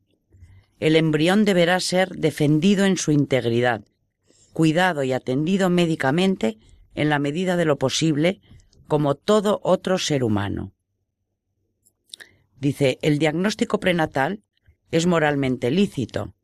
[0.81, 3.83] el embrión deberá ser defendido en su integridad,
[4.53, 6.59] cuidado y atendido médicamente
[6.95, 8.41] en la medida de lo posible
[8.89, 10.73] como todo otro ser humano.
[12.59, 14.43] Dice, el diagnóstico prenatal
[14.91, 16.35] es moralmente lícito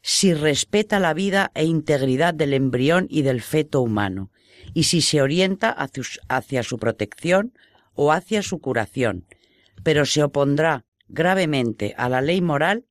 [0.00, 4.30] si respeta la vida e integridad del embrión y del feto humano
[4.74, 7.52] y si se orienta hacia, su protección
[7.94, 9.26] o hacia su curación,
[9.82, 12.86] pero se opondrá gravemente a la ley moral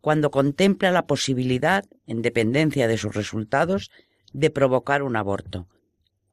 [0.00, 3.90] cuando contempla la posibilidad, en dependencia de sus resultados,
[4.32, 5.68] de provocar un aborto.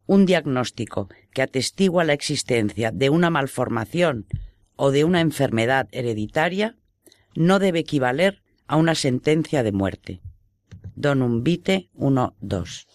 [0.07, 4.27] Un diagnóstico que atestigua la existencia de una malformación
[4.75, 6.75] o de una enfermedad hereditaria
[7.35, 10.21] no debe equivaler a una sentencia de muerte.
[10.95, 12.85] Donum Vitae 1.2.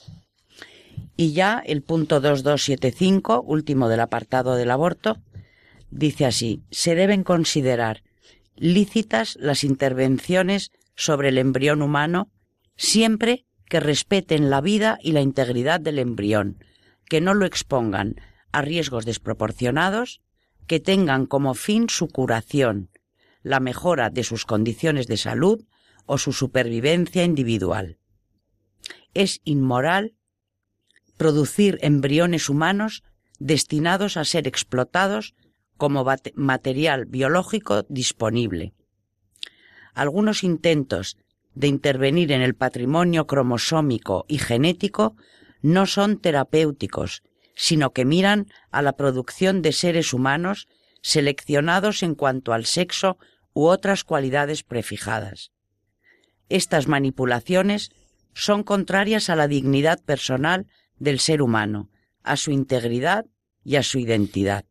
[1.16, 5.18] Y ya el punto 2275, último del apartado del aborto,
[5.90, 8.02] dice así, se deben considerar
[8.56, 12.30] lícitas las intervenciones sobre el embrión humano
[12.76, 16.64] siempre que respeten la vida y la integridad del embrión,
[17.10, 18.14] que no lo expongan
[18.52, 20.22] a riesgos desproporcionados,
[20.68, 22.88] que tengan como fin su curación,
[23.42, 25.64] la mejora de sus condiciones de salud
[26.06, 27.98] o su supervivencia individual.
[29.12, 30.14] Es inmoral
[31.16, 33.02] producir embriones humanos
[33.40, 35.34] destinados a ser explotados
[35.76, 38.72] como material biológico disponible.
[39.94, 41.16] Algunos intentos
[41.54, 45.16] de intervenir en el patrimonio cromosómico y genético
[45.62, 47.22] no son terapéuticos,
[47.54, 50.68] sino que miran a la producción de seres humanos
[51.02, 53.18] seleccionados en cuanto al sexo
[53.52, 55.52] u otras cualidades prefijadas.
[56.48, 57.90] Estas manipulaciones
[58.34, 60.66] son contrarias a la dignidad personal
[60.98, 61.90] del ser humano,
[62.22, 63.26] a su integridad
[63.64, 64.64] y a su identidad.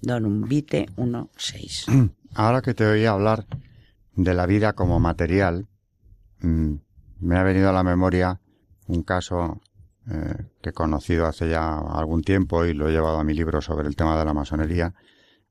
[0.00, 2.12] Donum Vitae 1.6.
[2.34, 3.46] Ahora que te oí hablar
[4.14, 5.68] de la vida como material,
[6.40, 6.74] mm,
[7.20, 8.39] me ha venido a la memoria
[8.90, 9.60] un caso
[10.10, 13.60] eh, que he conocido hace ya algún tiempo y lo he llevado a mi libro
[13.60, 14.94] sobre el tema de la masonería,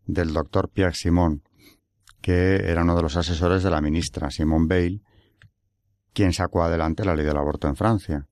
[0.06, 1.44] del doctor Pierre Simon,
[2.22, 5.04] que era uno de los asesores de la ministra Simone Veil,
[6.14, 8.28] quien sacó adelante la ley del aborto en Francia.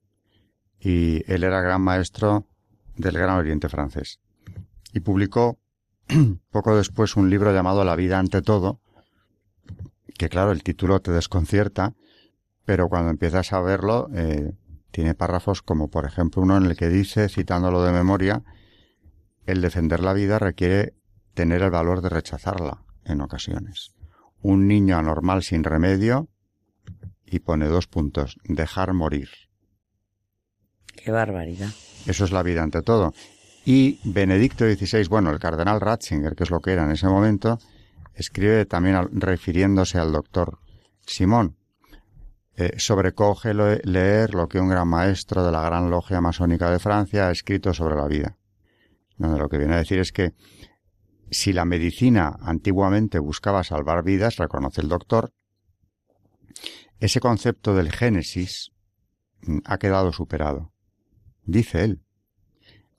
[0.79, 2.47] Y él era gran maestro
[2.95, 4.19] del Gran Oriente francés.
[4.93, 5.59] Y publicó
[6.51, 8.81] poco después un libro llamado La vida ante todo,
[10.17, 11.93] que claro, el título te desconcierta,
[12.65, 14.51] pero cuando empiezas a verlo, eh,
[14.97, 18.41] tiene párrafos como por ejemplo uno en el que dice, citándolo de memoria,
[19.45, 20.95] el defender la vida requiere
[21.35, 23.93] tener el valor de rechazarla en ocasiones.
[24.41, 26.29] Un niño anormal sin remedio
[27.27, 29.29] y pone dos puntos, dejar morir.
[30.95, 31.69] Qué barbaridad.
[32.07, 33.13] Eso es la vida ante todo.
[33.65, 37.59] Y Benedicto XVI, bueno, el cardenal Ratzinger, que es lo que era en ese momento,
[38.15, 40.57] escribe también refiriéndose al doctor
[41.05, 41.55] Simón.
[42.59, 47.27] Eh, sobrecoge leer lo que un gran maestro de la gran logia masónica de Francia
[47.27, 48.35] ha escrito sobre la vida.
[49.15, 50.33] donde lo que viene a decir es que
[51.29, 55.33] si la medicina antiguamente buscaba salvar vidas, reconoce el doctor,
[56.99, 58.71] ese concepto del génesis
[59.41, 60.73] mm, ha quedado superado.
[61.43, 62.01] Dice él,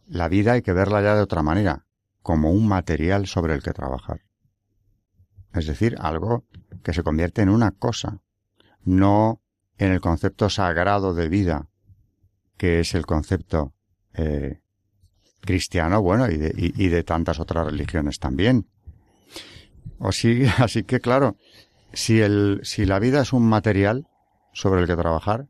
[0.07, 1.85] la vida hay que verla ya de otra manera,
[2.23, 4.21] como un material sobre el que trabajar.
[5.53, 6.47] Es decir, algo
[6.85, 8.23] que se convierte en una cosa,
[8.85, 9.43] no
[9.79, 11.69] en el concepto sagrado de vida,
[12.57, 13.73] que es el concepto
[14.15, 14.61] eh,
[15.41, 18.67] cristiano, bueno, y de, y, de, tantas otras religiones también.
[19.99, 21.37] O sí, así que claro,
[21.93, 24.07] si, el, si la vida es un material
[24.53, 25.47] sobre el que trabajar,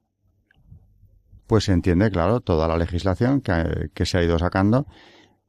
[1.47, 4.87] pues se entiende, claro, toda la legislación que, que se ha ido sacando,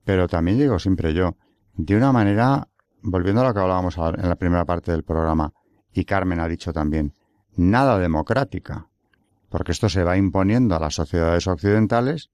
[0.05, 1.35] pero también digo siempre yo,
[1.73, 2.69] de una manera,
[3.01, 5.53] volviendo a lo que hablábamos en la primera parte del programa,
[5.93, 7.13] y Carmen ha dicho también,
[7.55, 8.87] nada democrática,
[9.49, 12.29] porque esto se va imponiendo a las sociedades occidentales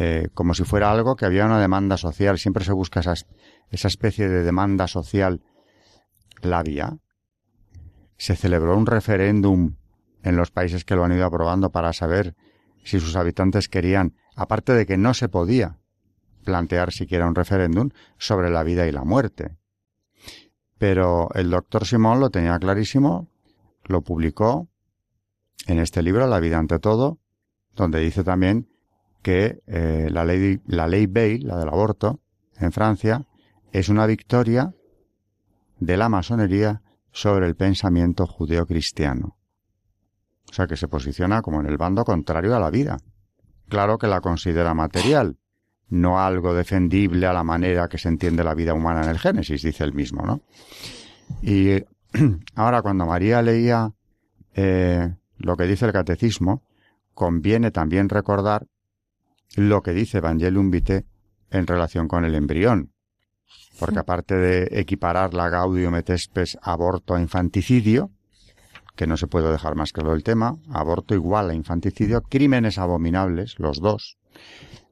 [0.00, 2.38] eh, como si fuera algo que había una demanda social.
[2.38, 3.14] Siempre se busca esa,
[3.70, 5.42] esa especie de demanda social.
[6.40, 6.98] La había.
[8.16, 9.74] Se celebró un referéndum
[10.22, 12.36] en los países que lo han ido aprobando para saber
[12.84, 15.78] si sus habitantes querían, aparte de que no se podía
[16.44, 19.56] plantear siquiera un referéndum sobre la vida y la muerte.
[20.78, 23.28] Pero el doctor Simón lo tenía clarísimo,
[23.88, 24.68] lo publicó
[25.66, 27.18] en este libro, La vida ante todo,
[27.74, 28.68] donde dice también
[29.22, 32.20] que eh, la, ley, la ley Bail, la del aborto,
[32.56, 33.26] en Francia,
[33.72, 34.74] es una victoria
[35.80, 36.82] de la masonería
[37.12, 39.36] sobre el pensamiento judeo-cristiano.
[40.50, 42.98] O sea que se posiciona como en el bando contrario a la vida.
[43.68, 45.36] Claro que la considera material,
[45.88, 49.62] no algo defendible a la manera que se entiende la vida humana en el Génesis,
[49.62, 50.40] dice él mismo, ¿no?
[51.42, 51.84] Y
[52.54, 53.92] ahora cuando María leía
[54.54, 56.62] eh, lo que dice el catecismo,
[57.14, 58.66] conviene también recordar
[59.56, 61.04] lo que dice Evangelium Vitae
[61.50, 62.92] en relación con el embrión.
[63.78, 68.10] Porque aparte de equiparar la Gaudium et Spes aborto a infanticidio,
[68.96, 73.58] que no se puede dejar más claro el tema, aborto igual a infanticidio, crímenes abominables,
[73.58, 74.18] los dos.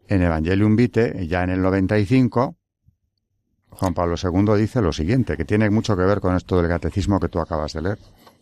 [0.08, 2.56] En Evangelium Vitae, ya en el 95,
[3.76, 7.20] Juan Pablo II dice lo siguiente, que tiene mucho que ver con esto del catecismo
[7.20, 7.98] que tú acabas de leer.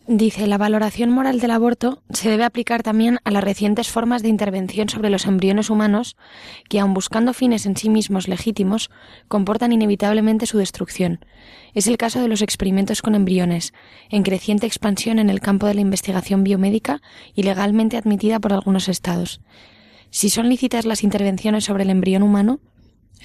[0.07, 4.29] Dice, la valoración moral del aborto se debe aplicar también a las recientes formas de
[4.29, 6.19] intervención sobre los embriones humanos
[6.69, 8.91] que, aun buscando fines en sí mismos legítimos,
[9.29, 11.25] comportan inevitablemente su destrucción.
[11.73, 13.73] Es el caso de los experimentos con embriones,
[14.11, 17.01] en creciente expansión en el campo de la investigación biomédica
[17.35, 19.41] y legalmente admitida por algunos estados.
[20.11, 22.61] Si son lícitas las intervenciones sobre el embrión humano,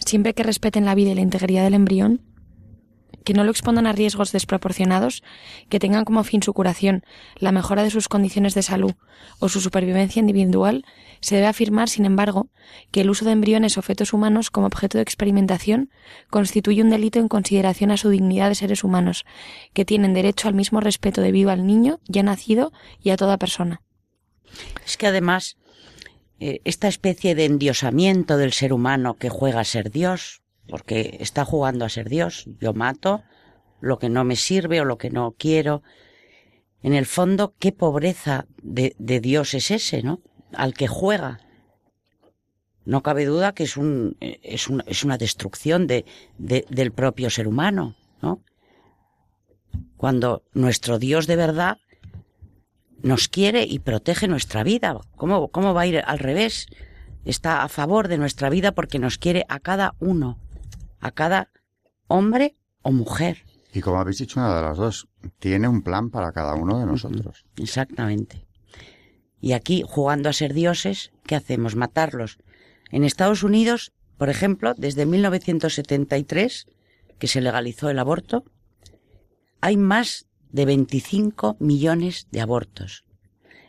[0.05, 2.21] siempre que respeten la vida y la integridad del embrión,
[3.23, 5.23] que no lo expongan a riesgos desproporcionados,
[5.69, 7.03] que tengan como fin su curación,
[7.35, 8.93] la mejora de sus condiciones de salud
[9.39, 10.85] o su supervivencia individual,
[11.21, 12.49] se debe afirmar, sin embargo,
[12.91, 15.91] que el uso de embriones o fetos humanos como objeto de experimentación
[16.29, 19.25] constituye un delito en consideración a su dignidad de seres humanos,
[19.73, 22.71] que tienen derecho al mismo respeto debido al niño ya nacido
[23.01, 23.81] y a toda persona.
[24.85, 25.57] Es que además,
[26.39, 31.83] esta especie de endiosamiento del ser humano que juega a ser Dios, porque está jugando
[31.83, 32.45] a ser Dios.
[32.59, 33.23] Yo mato
[33.81, 35.83] lo que no me sirve o lo que no quiero.
[36.81, 40.21] En el fondo, qué pobreza de, Dios es ese, ¿no?
[40.53, 41.41] Al que juega.
[42.85, 46.05] No cabe duda que es, un, es, es una destrucción de,
[46.37, 48.41] del propio ser humano, ¿no?
[49.97, 51.77] Cuando nuestro Dios de verdad
[53.01, 54.97] nos quiere y protege nuestra vida.
[55.15, 56.67] ¿Cómo, ¿Cómo va a ir al revés?
[57.25, 60.39] Está a favor de nuestra vida porque nos quiere a cada uno
[60.99, 61.49] a cada
[62.07, 63.45] hombre o mujer.
[63.73, 65.07] Y como habéis dicho, una de las dos,
[65.39, 67.45] tiene un plan para cada uno de nosotros.
[67.57, 68.45] Exactamente.
[69.41, 71.75] Y aquí, jugando a ser dioses, ¿qué hacemos?
[71.75, 72.39] Matarlos.
[72.91, 76.67] En Estados Unidos, por ejemplo, desde 1973,
[77.19, 78.43] que se legalizó el aborto,
[79.61, 83.05] hay más de 25 millones de abortos.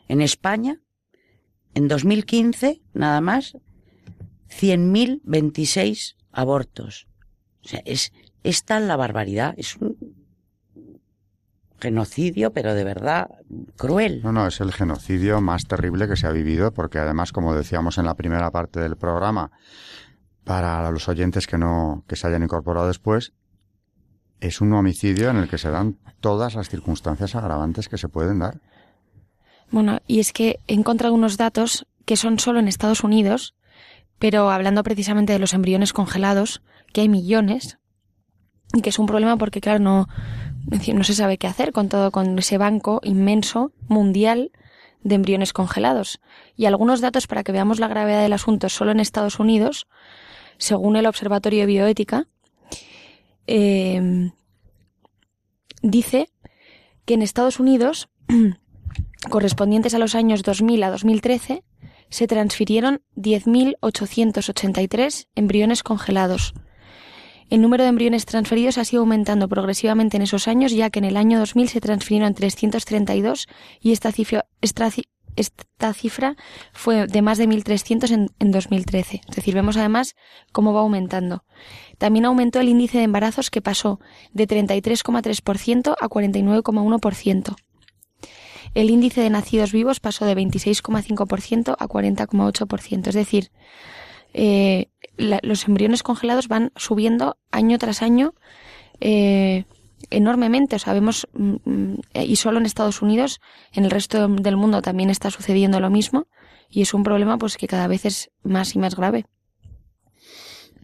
[0.08, 0.80] En España,
[1.74, 3.56] en 2015, nada más,
[4.48, 7.06] 100.026 abortos.
[7.64, 8.12] O sea, es,
[8.42, 9.96] es tal la barbaridad, es un
[11.80, 13.30] genocidio, pero de verdad
[13.76, 14.20] cruel.
[14.22, 17.98] No, no, es el genocidio más terrible que se ha vivido, porque además, como decíamos
[17.98, 19.50] en la primera parte del programa,
[20.44, 23.32] para los oyentes que no, que se hayan incorporado después,
[24.40, 28.38] es un homicidio en el que se dan todas las circunstancias agravantes que se pueden
[28.38, 28.60] dar.
[29.70, 33.54] Bueno, y es que he encontrado unos datos que son solo en Estados Unidos,
[34.18, 36.62] pero hablando precisamente de los embriones congelados,
[36.92, 37.78] que hay millones
[38.74, 40.08] y que es un problema porque, claro, no,
[40.66, 44.50] no se sabe qué hacer con todo, con ese banco inmenso mundial
[45.02, 46.20] de embriones congelados.
[46.56, 49.86] Y algunos datos para que veamos la gravedad del asunto solo en Estados Unidos
[50.58, 52.26] según el Observatorio de Bioética,
[53.50, 54.30] eh,
[55.82, 56.30] dice
[57.04, 58.08] que en Estados Unidos,
[59.30, 61.64] correspondientes a los años 2000 a 2013,
[62.08, 66.54] se transfirieron 10.883 embriones congelados.
[67.48, 71.04] El número de embriones transferidos ha ido aumentando progresivamente en esos años, ya que en
[71.04, 73.48] el año 2000 se transfirieron 332
[73.80, 74.46] y esta cifra,
[75.94, 76.36] cifra
[76.72, 79.22] fue de más de 1.300 en, en 2013.
[79.28, 80.14] Es decir, vemos además
[80.52, 81.44] cómo va aumentando.
[81.98, 84.00] También aumentó el índice de embarazos que pasó
[84.32, 87.56] de 33,3% a 49,1%.
[88.74, 93.08] El índice de nacidos vivos pasó de 26,5% a 40,8%.
[93.08, 93.50] Es decir,
[94.32, 98.34] eh, los embriones congelados van subiendo año tras año
[99.00, 99.64] eh,
[100.10, 100.76] enormemente.
[100.76, 103.40] O sabemos, mm, mm, y solo en Estados Unidos,
[103.72, 106.26] en el resto del mundo también está sucediendo lo mismo,
[106.68, 109.26] y es un problema pues que cada vez es más y más grave.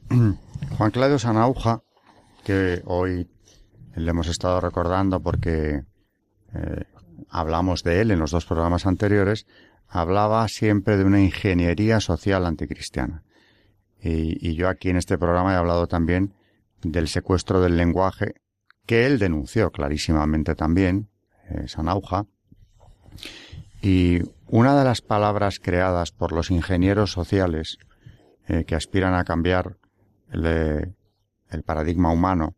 [0.78, 1.82] Juan Claudio Sanauja,
[2.44, 3.28] que hoy
[3.94, 5.82] le hemos estado recordando porque
[6.54, 6.84] eh,
[7.28, 9.46] hablamos de él en los dos programas anteriores,
[9.88, 13.22] hablaba siempre de una ingeniería social anticristiana.
[14.00, 16.34] Y, yo aquí en este programa he hablado también
[16.82, 18.34] del secuestro del lenguaje
[18.86, 21.08] que él denunció clarísimamente también,
[21.48, 22.26] eh, Sanauja.
[23.82, 27.78] Y una de las palabras creadas por los ingenieros sociales
[28.48, 29.76] eh, que aspiran a cambiar
[30.30, 30.94] el,
[31.64, 32.56] paradigma humano,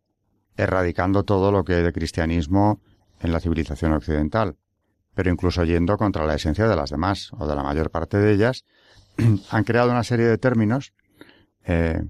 [0.55, 2.81] erradicando todo lo que hay de cristianismo
[3.21, 4.57] en la civilización occidental,
[5.15, 8.33] pero incluso yendo contra la esencia de las demás, o de la mayor parte de
[8.33, 8.65] ellas,
[9.51, 10.93] han creado una serie de términos
[11.63, 12.01] eh,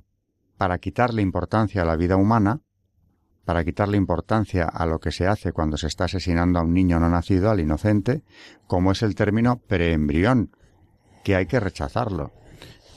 [0.57, 2.61] para quitarle importancia a la vida humana
[3.49, 6.99] para quitarle importancia a lo que se hace cuando se está asesinando a un niño
[6.99, 8.21] no nacido, al inocente,
[8.67, 10.51] como es el término preembrión,
[11.23, 12.31] que hay que rechazarlo,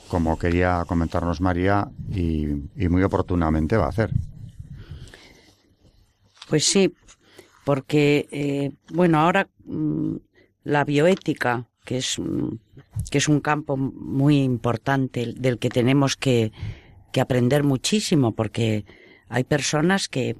[0.09, 2.45] como quería comentarnos María y,
[2.87, 4.11] muy oportunamente va a hacer.
[6.47, 6.93] Pues sí,
[7.65, 10.17] porque, eh, bueno, ahora mm,
[10.65, 12.59] la bioética, que es, mm,
[13.09, 16.51] que es un campo muy importante del que tenemos que,
[17.11, 18.85] que aprender muchísimo, porque
[19.33, 20.35] hay personas que,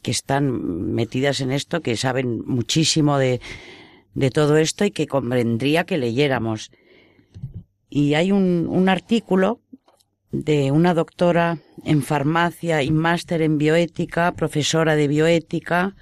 [0.00, 3.40] que están metidas en esto, que saben muchísimo de,
[4.14, 6.70] de todo esto y que convendría que leyéramos.
[7.90, 9.58] Y hay un, un artículo
[10.30, 15.96] de una doctora en farmacia y máster en bioética, profesora de bioética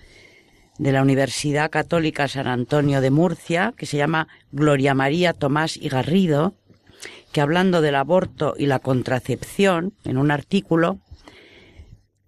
[0.79, 5.89] de la Universidad Católica San Antonio de Murcia, que se llama Gloria María Tomás y
[5.89, 6.53] Garrido,
[7.33, 10.99] que hablando del aborto y la contracepción, en un artículo,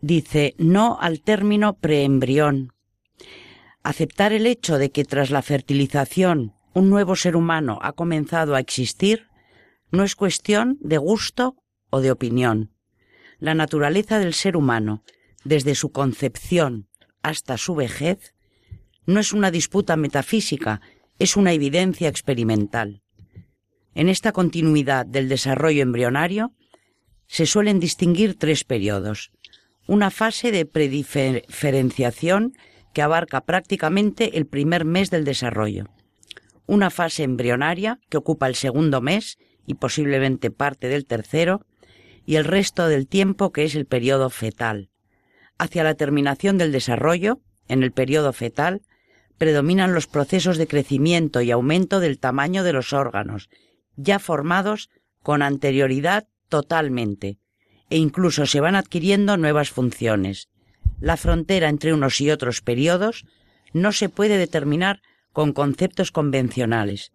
[0.05, 2.73] dice no al término preembrión.
[3.83, 8.61] Aceptar el hecho de que tras la fertilización un nuevo ser humano ha comenzado a
[8.61, 9.29] existir
[9.91, 11.57] no es cuestión de gusto
[11.89, 12.73] o de opinión.
[13.39, 15.05] La naturaleza del ser humano,
[15.45, 16.89] desde su concepción
[17.23, 18.35] hasta su vejez,
[19.07, 20.81] no es una disputa metafísica,
[21.19, 23.03] es una evidencia experimental.
[23.95, 26.53] En esta continuidad del desarrollo embrionario
[27.27, 29.34] se suelen distinguir tres periodos
[29.87, 32.55] una fase de prediferenciación
[32.93, 35.89] que abarca prácticamente el primer mes del desarrollo,
[36.67, 41.67] una fase embrionaria que ocupa el segundo mes y posiblemente parte del tercero,
[42.27, 44.91] y el resto del tiempo que es el periodo fetal.
[45.59, 48.83] Hacia la terminación del desarrollo, en el periodo fetal,
[49.37, 53.51] predominan los procesos de crecimiento y aumento del tamaño de los órganos,
[53.97, 54.89] ya formados
[55.23, 57.39] con anterioridad totalmente,
[57.95, 60.49] e incluso se van adquiriendo nuevas funciones.
[60.99, 63.25] La frontera entre unos y otros periodos
[63.73, 65.01] no se puede determinar
[65.33, 67.13] con conceptos convencionales,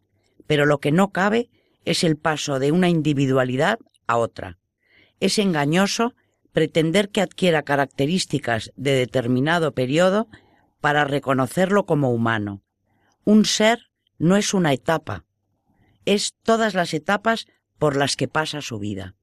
[0.48, 1.50] pero lo que no cabe
[1.84, 4.58] es el paso de una individualidad a otra.
[5.20, 6.14] Es engañoso
[6.54, 10.30] pretender que adquiera características de determinado periodo
[10.80, 12.64] para reconocerlo como humano.
[13.26, 15.26] Un ser no es una etapa,
[16.06, 19.18] es todas las etapas por las que pasa su vida.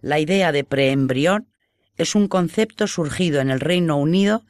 [0.00, 1.48] La idea de preembrión
[1.96, 4.44] es un concepto surgido en el Reino Unido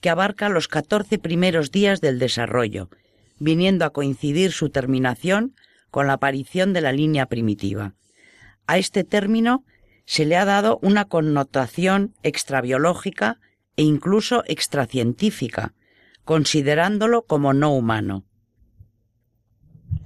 [0.00, 2.88] que abarca los 14 primeros días del desarrollo,
[3.38, 5.54] viniendo a coincidir su terminación
[5.90, 7.94] con la aparición de la línea primitiva.
[8.66, 9.64] A este término
[10.04, 13.40] se le ha dado una connotación extrabiológica
[13.76, 15.74] e incluso extracientífica,
[16.24, 18.24] considerándolo como no humano.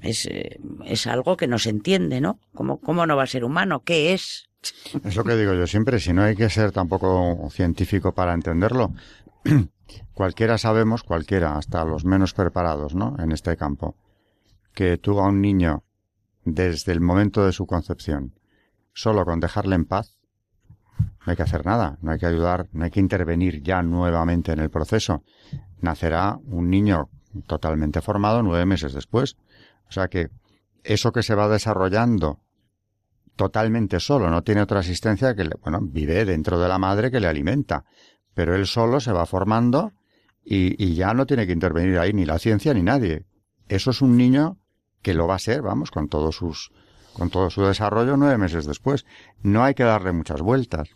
[0.01, 2.39] Es, eh, es algo que no se entiende, ¿no?
[2.55, 3.83] ¿Cómo, ¿Cómo no va a ser humano?
[3.85, 4.49] ¿Qué es?
[5.05, 8.93] Es lo que digo yo siempre, si no hay que ser tampoco científico para entenderlo.
[10.15, 13.17] cualquiera sabemos, cualquiera, hasta los menos preparados, ¿no?
[13.19, 13.97] En este campo,
[14.73, 15.83] que tú a un niño,
[16.45, 18.35] desde el momento de su concepción,
[18.93, 20.17] solo con dejarle en paz,
[20.99, 24.53] no hay que hacer nada, no hay que ayudar, no hay que intervenir ya nuevamente
[24.53, 25.23] en el proceso.
[25.81, 27.09] Nacerá un niño
[27.47, 29.37] totalmente formado nueve meses después.
[29.89, 30.31] O sea que
[30.85, 32.41] eso que se va desarrollando
[33.37, 37.29] totalmente solo, no tiene otra asistencia que, bueno, vive dentro de la madre que le
[37.29, 37.85] alimenta,
[38.35, 39.93] pero él solo se va formando
[40.45, 43.25] y, y ya no tiene que intervenir ahí ni la ciencia ni nadie.
[43.69, 44.59] Eso es un niño
[45.03, 46.71] que lo va a ser, vamos, con todos sus,
[47.13, 49.05] con todo su desarrollo nueve meses después.
[49.43, 50.89] No hay que darle muchas vueltas.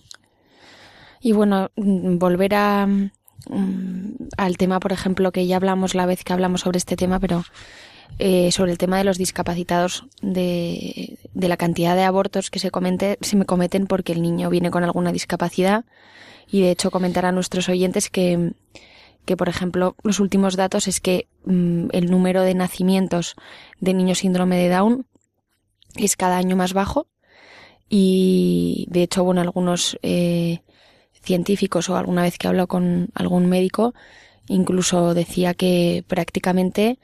[1.21, 6.25] Y bueno, mm, volver a, mm, al tema, por ejemplo, que ya hablamos la vez
[6.25, 7.45] que hablamos sobre este tema, pero
[8.19, 13.19] eh, sobre el tema de los discapacitados, de, la cantidad de abortos que se, comete,
[13.21, 15.85] se me cometen porque el niño viene con alguna discapacidad.
[16.49, 18.53] Y de hecho comentar a nuestros oyentes que,
[19.25, 23.35] que por ejemplo, los últimos datos es que mm, el número de nacimientos
[23.81, 25.07] de niños síndrome de Down
[25.97, 27.09] es cada año más bajo
[27.89, 30.61] y de hecho, bueno, algunos eh,
[31.23, 33.95] científicos o alguna vez que hablo con algún médico,
[34.49, 36.99] incluso decía que prácticamente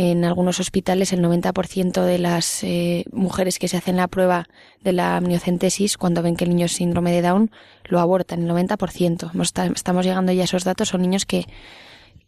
[0.00, 4.46] en algunos hospitales el 90% de las eh, mujeres que se hacen la prueba
[4.80, 7.50] de la amniocentesis cuando ven que el niño es síndrome de Down
[7.82, 9.72] lo abortan, el 90%.
[9.74, 11.46] Estamos llegando ya a esos datos, son niños que,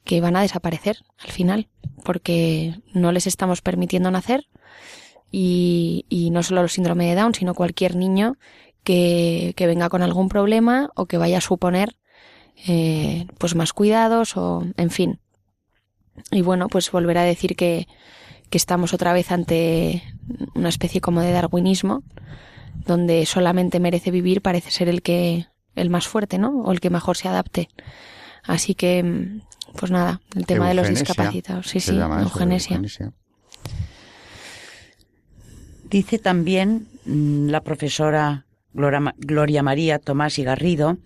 [0.02, 1.68] que van a desaparecer al final
[2.02, 4.48] porque no les estamos permitiendo nacer
[5.30, 8.36] y, y no solo el síndrome de Down, sino cualquier niño
[8.82, 11.96] que, que venga con algún problema o que vaya a suponer
[12.66, 15.19] eh, pues más cuidados o en fin.
[16.30, 17.88] Y bueno, pues volver a decir que,
[18.50, 20.02] que estamos otra vez ante
[20.54, 22.02] una especie como de darwinismo,
[22.86, 25.46] donde solamente merece vivir parece ser el que
[25.76, 26.61] el más fuerte, ¿no?
[26.62, 27.68] O el que mejor se adapte.
[28.42, 29.40] Así que,
[29.78, 31.68] pues nada, el tema de los discapacitados.
[31.68, 32.80] Sí, sí, eugenesia.
[35.84, 40.98] Dice también mm, la profesora Gloria María Tomás y Garrido,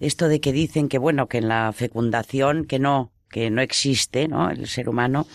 [0.00, 4.28] esto de que dicen que bueno, que en la fecundación que no, que no existe,
[4.28, 4.50] ¿no?
[4.50, 5.26] El ser humano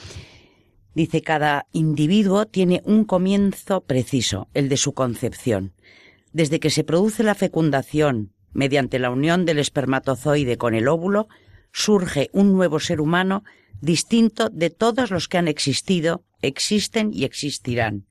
[0.93, 5.73] dice cada individuo tiene un comienzo preciso, el de su concepción.
[6.33, 11.27] Desde que se produce la fecundación mediante la unión del espermatozoide con el óvulo,
[11.71, 13.43] surge un nuevo ser humano
[13.79, 18.05] distinto de todos los que han existido, existen y existirán.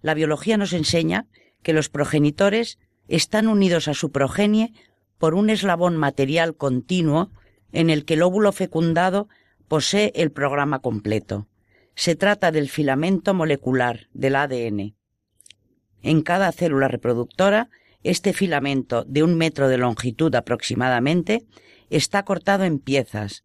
[0.00, 1.26] La biología nos enseña
[1.62, 4.72] que los progenitores están unidos a su progenie
[5.18, 7.30] por un eslabón material continuo
[7.72, 9.28] en el que el óvulo fecundado
[9.68, 11.48] posee el programa completo.
[11.94, 14.94] Se trata del filamento molecular del ADN.
[16.02, 17.70] En cada célula reproductora,
[18.02, 21.46] este filamento, de un metro de longitud aproximadamente,
[21.90, 23.44] está cortado en piezas.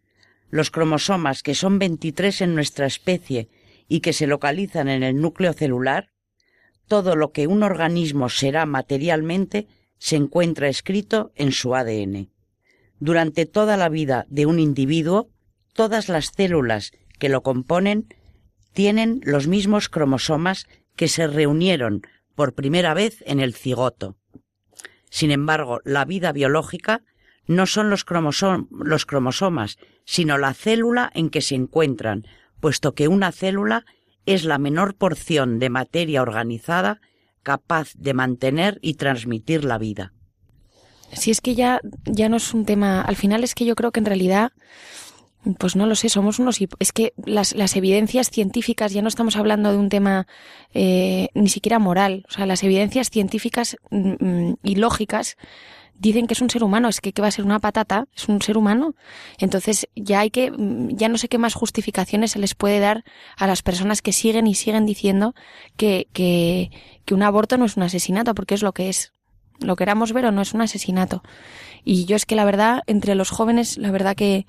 [0.49, 3.49] Los cromosomas, que son 23 en nuestra especie
[3.87, 6.11] y que se localizan en el núcleo celular,
[6.87, 9.67] todo lo que un organismo será materialmente
[9.99, 12.29] se encuentra escrito en su ADN.
[12.99, 15.29] Durante toda la vida de un individuo,
[15.73, 18.07] todas las células que lo componen
[18.73, 22.01] tienen los mismos cromosomas que se reunieron
[22.35, 24.17] por primera vez en el cigoto.
[25.09, 27.03] Sin embargo, la vida biológica
[27.47, 32.25] no son los, cromosomas, sino la célula en que se encuentran,
[32.59, 33.85] puesto que una célula
[34.25, 36.99] es la menor porción de materia organizada
[37.43, 40.13] capaz de mantener y transmitir la vida.
[41.13, 43.91] Si es que ya, ya no es un tema, al final es que yo creo
[43.91, 44.51] que en realidad,
[45.57, 49.35] pues no lo sé, somos unos, es que las, las evidencias científicas, ya no estamos
[49.35, 50.27] hablando de un tema
[50.73, 55.37] eh, ni siquiera moral, o sea, las evidencias científicas mm, mm, y lógicas
[55.99, 58.27] dicen que es un ser humano, es que, que va a ser una patata, es
[58.29, 58.95] un ser humano.
[59.39, 60.51] Entonces ya hay que,
[60.89, 63.03] ya no sé qué más justificaciones se les puede dar
[63.37, 65.33] a las personas que siguen y siguen diciendo
[65.75, 66.71] que, que,
[67.05, 69.13] que un aborto no es un asesinato, porque es lo que es.
[69.59, 71.23] Lo queramos ver o no es un asesinato.
[71.83, 74.45] Y yo es que la verdad, entre los jóvenes, la verdad que,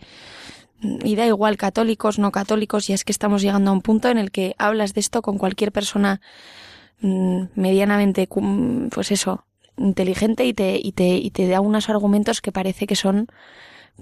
[0.81, 4.19] y da igual católicos, no católicos, y es que estamos llegando a un punto en
[4.19, 6.21] el que hablas de esto con cualquier persona
[7.01, 8.29] mm, medianamente,
[8.91, 9.45] pues eso,
[9.79, 13.29] inteligente y te, y te, y te da unos argumentos que parece que son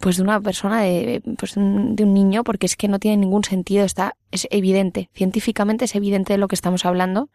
[0.00, 1.60] pues de una persona de, pues de
[2.04, 6.34] un niño porque es que no tiene ningún sentido está es evidente científicamente es evidente
[6.34, 7.30] de lo que estamos hablando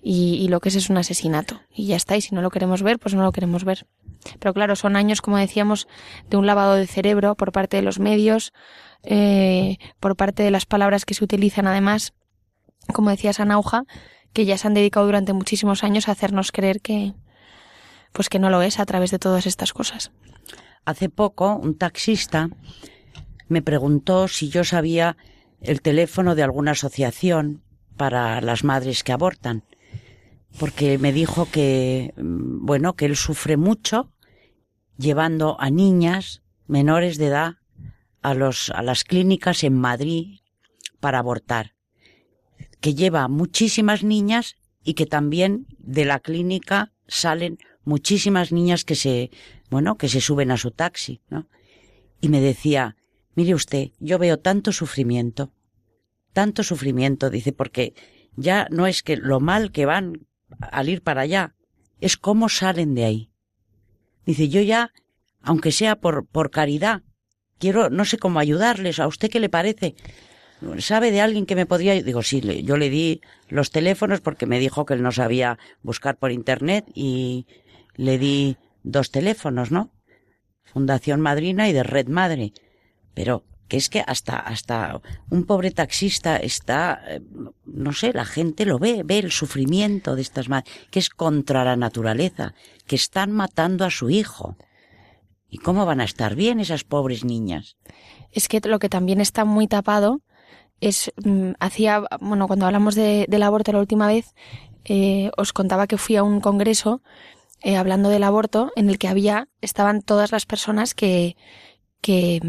[0.00, 2.82] y, lo que es es un asesinato y ya está y si no lo queremos
[2.82, 3.86] ver pues no lo queremos ver
[4.38, 5.88] pero claro son años como decíamos
[6.30, 8.52] de un lavado de cerebro por parte de los medios
[9.02, 12.14] eh, por parte de las palabras que se utilizan además
[12.92, 13.84] como decía Sanauja
[14.32, 17.14] que ya se han dedicado durante muchísimos años a hacernos creer que,
[18.12, 20.10] pues que no lo es a través de todas estas cosas.
[20.84, 22.48] Hace poco un taxista
[23.48, 25.16] me preguntó si yo sabía
[25.60, 27.62] el teléfono de alguna asociación
[27.96, 29.64] para las madres que abortan.
[30.58, 34.12] Porque me dijo que, mm, bueno, que él sufre mucho
[34.96, 37.56] llevando a niñas menores de edad
[38.22, 40.40] a, los, a las clínicas en Madrid
[41.00, 41.74] para abortar,
[42.80, 49.30] que lleva muchísimas niñas y que también de la clínica salen muchísimas niñas que se,
[49.70, 51.48] bueno, que se suben a su taxi, ¿no?
[52.20, 52.96] Y me decía,
[53.34, 55.52] mire usted, yo veo tanto sufrimiento,
[56.32, 57.94] tanto sufrimiento, dice, porque
[58.36, 60.27] ya no es que lo mal que van
[60.60, 61.54] al ir para allá,
[62.00, 63.30] es cómo salen de ahí.
[64.24, 64.92] Dice, yo ya,
[65.42, 67.02] aunque sea por, por caridad,
[67.58, 69.94] quiero, no sé cómo ayudarles, ¿a usted qué le parece?
[70.78, 72.02] ¿Sabe de alguien que me podría...?
[72.02, 76.18] Digo, sí, yo le di los teléfonos porque me dijo que él no sabía buscar
[76.18, 77.46] por internet y
[77.94, 79.92] le di dos teléfonos, ¿no?
[80.64, 82.52] Fundación Madrina y de Red Madre.
[83.14, 85.00] Pero que es que hasta, hasta
[85.30, 87.20] un pobre taxista está, eh,
[87.66, 91.64] no sé, la gente lo ve, ve el sufrimiento de estas madres, que es contra
[91.64, 92.54] la naturaleza,
[92.86, 94.56] que están matando a su hijo.
[95.50, 97.76] ¿Y cómo van a estar bien esas pobres niñas?
[98.32, 100.22] Es que lo que también está muy tapado
[100.80, 104.34] es, mm, hacía, bueno, cuando hablamos de, del aborto la última vez,
[104.84, 107.02] eh, os contaba que fui a un congreso
[107.62, 111.36] eh, hablando del aborto en el que había, estaban todas las personas que,
[112.00, 112.40] que,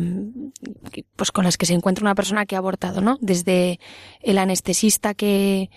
[1.16, 3.18] pues con las que se encuentra una persona que ha abortado, ¿no?
[3.22, 3.80] Desde
[4.22, 5.70] el anestesista que,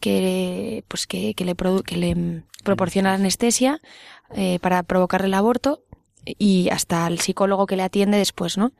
[0.00, 1.54] que, pues que, le,
[1.84, 3.80] que le proporciona la anestesia
[4.34, 5.84] eh, para provocar el aborto
[6.24, 8.72] y hasta el psicólogo que le atiende después, ¿no?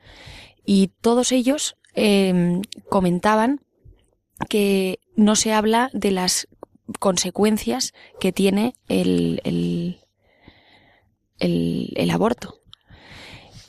[0.65, 3.61] Y todos ellos eh, comentaban
[4.47, 6.47] que no se habla de las
[6.99, 9.99] consecuencias que tiene el, el,
[11.39, 12.58] el, aborto.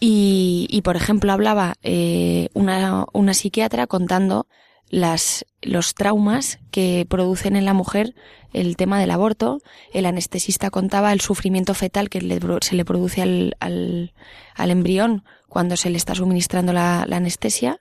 [0.01, 4.47] Y, y, por ejemplo, hablaba eh, una, una psiquiatra contando
[4.89, 8.15] las, los traumas que producen en la mujer
[8.53, 9.61] el tema del aborto.
[9.93, 12.21] El anestesista contaba el sufrimiento fetal que
[12.63, 14.13] se le produce al, al,
[14.55, 17.79] al, embrión cuando se le está suministrando la, la anestesia.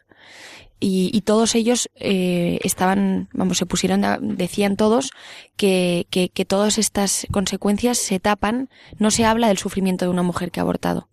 [0.81, 4.01] Y, y, todos ellos eh, estaban, vamos, se pusieron,
[4.37, 5.11] decían todos
[5.57, 10.23] que, que, que todas estas consecuencias se tapan, no se habla del sufrimiento de una
[10.23, 11.08] mujer que ha abortado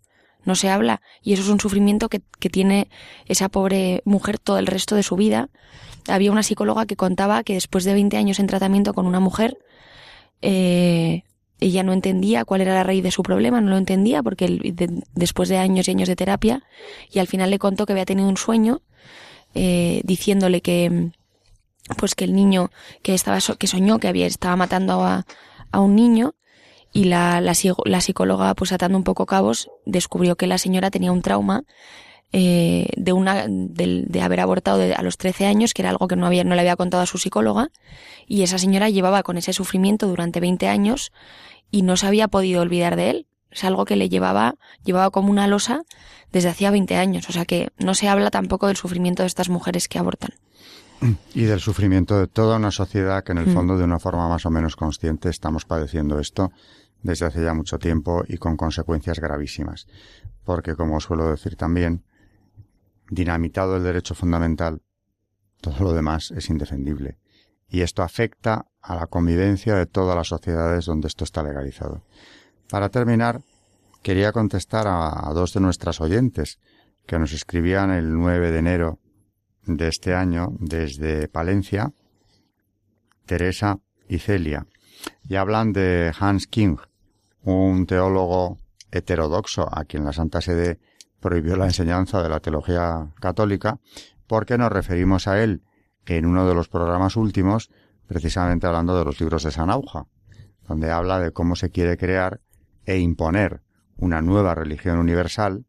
[0.47, 2.89] no se habla y eso es un sufrimiento que, que, tiene
[3.25, 5.49] esa pobre mujer todo el resto de su vida.
[6.07, 9.57] Había una psicóloga que contaba que después de 20 años en tratamiento con una mujer,
[10.41, 11.23] eh,
[11.59, 15.03] ella no entendía cuál era la raíz de su problema, no lo entendía porque de,
[15.15, 16.63] después de años y años de terapia
[17.11, 18.81] y al final le contó que había tenido un sueño
[19.55, 21.11] eh, diciéndole que
[21.97, 22.69] pues que el niño
[23.01, 25.25] que estaba que soñó que había estaba matando a,
[25.71, 26.35] a un niño
[26.97, 27.53] y la, la,
[27.85, 31.63] la, psicóloga, pues atando un poco cabos, descubrió que la señora tenía un trauma
[32.31, 36.15] eh, de una de, de haber abortado a los 13 años, que era algo que
[36.15, 37.69] no había no le había contado a su psicóloga,
[38.25, 41.11] y esa señora llevaba con ese sufrimiento durante 20 años
[41.69, 43.27] y no se había podido olvidar de él.
[43.51, 45.83] Es algo que le llevaba llevaba como una losa
[46.31, 49.49] desde hacía 20 años, o sea que no se habla tampoco del sufrimiento de estas
[49.49, 50.31] mujeres que abortan.
[51.35, 53.53] Y del sufrimiento de toda una sociedad que en el mm.
[53.53, 56.51] fondo de una forma más o menos consciente estamos padeciendo esto
[57.03, 59.87] desde hace ya mucho tiempo y con consecuencias gravísimas.
[60.43, 62.03] Porque, como suelo decir también,
[63.09, 64.81] dinamitado el derecho fundamental,
[65.61, 67.17] todo lo demás es indefendible.
[67.69, 72.03] Y esto afecta a la convivencia de todas las sociedades donde esto está legalizado.
[72.69, 73.41] Para terminar,
[74.01, 76.59] quería contestar a, a dos de nuestras oyentes
[77.05, 78.99] que nos escribían el 9 de enero
[79.65, 81.91] de este año desde Palencia,
[83.25, 84.67] Teresa y Celia,
[85.27, 86.77] y hablan de Hans King,
[87.43, 88.57] un teólogo
[88.91, 90.79] heterodoxo a quien la Santa Sede
[91.19, 93.79] prohibió la enseñanza de la teología católica,
[94.27, 95.61] porque nos referimos a él
[96.05, 97.69] en uno de los programas últimos,
[98.07, 100.05] precisamente hablando de los libros de Sanauja,
[100.67, 102.41] donde habla de cómo se quiere crear
[102.85, 103.61] e imponer
[103.97, 105.65] una nueva religión universal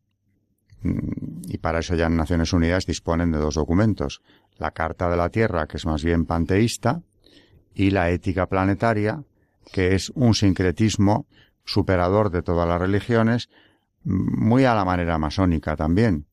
[0.82, 4.22] Mm, y para eso ya en Naciones Unidas disponen de dos documentos,
[4.58, 7.02] la Carta de la Tierra, que es más bien panteísta,
[7.78, 9.22] y la Ética Planetaria,
[9.72, 11.26] que es un sincretismo
[11.64, 13.48] superador de todas las religiones,
[14.02, 16.26] muy a la manera masónica también.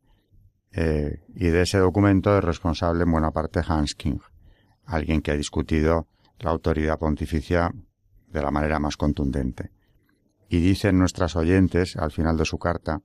[0.72, 4.18] Eh, y de ese documento es responsable en buena parte Hans King,
[4.86, 6.08] alguien que ha discutido
[6.40, 7.72] la autoridad pontificia
[8.28, 9.70] de la manera más contundente.
[10.50, 13.02] Y dicen nuestras oyentes, al final de su carta,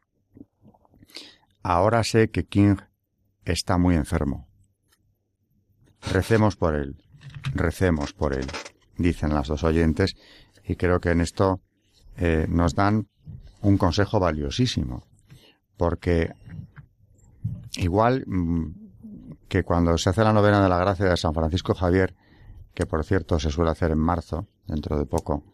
[1.62, 2.76] Ahora sé que King
[3.45, 4.49] está muy enfermo.
[6.11, 7.05] Recemos por él,
[7.55, 8.47] recemos por él,
[8.97, 10.14] dicen las dos oyentes,
[10.64, 11.61] y creo que en esto
[12.16, 13.09] eh, nos dan
[13.62, 15.07] un consejo valiosísimo,
[15.76, 16.33] porque
[17.76, 18.81] igual mm,
[19.49, 22.14] que cuando se hace la novena de la gracia de San Francisco Javier,
[22.74, 25.45] que por cierto se suele hacer en marzo, dentro de poco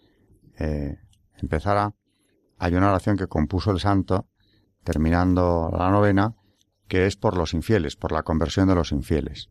[0.58, 0.98] eh,
[1.40, 1.94] empezará,
[2.58, 4.26] hay una oración que compuso el santo
[4.84, 6.34] terminando la novena,
[6.88, 9.50] que es por los infieles, por la conversión de los infieles.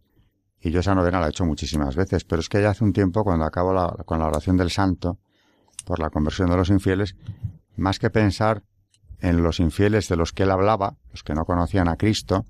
[0.61, 2.93] Y yo esa novena la he hecho muchísimas veces, pero es que ya hace un
[2.93, 3.73] tiempo, cuando acabo
[4.05, 5.19] con la oración del santo,
[5.85, 7.15] por la conversión de los infieles,
[7.75, 8.63] más que pensar
[9.19, 12.45] en los infieles de los que él hablaba, los que no conocían a Cristo,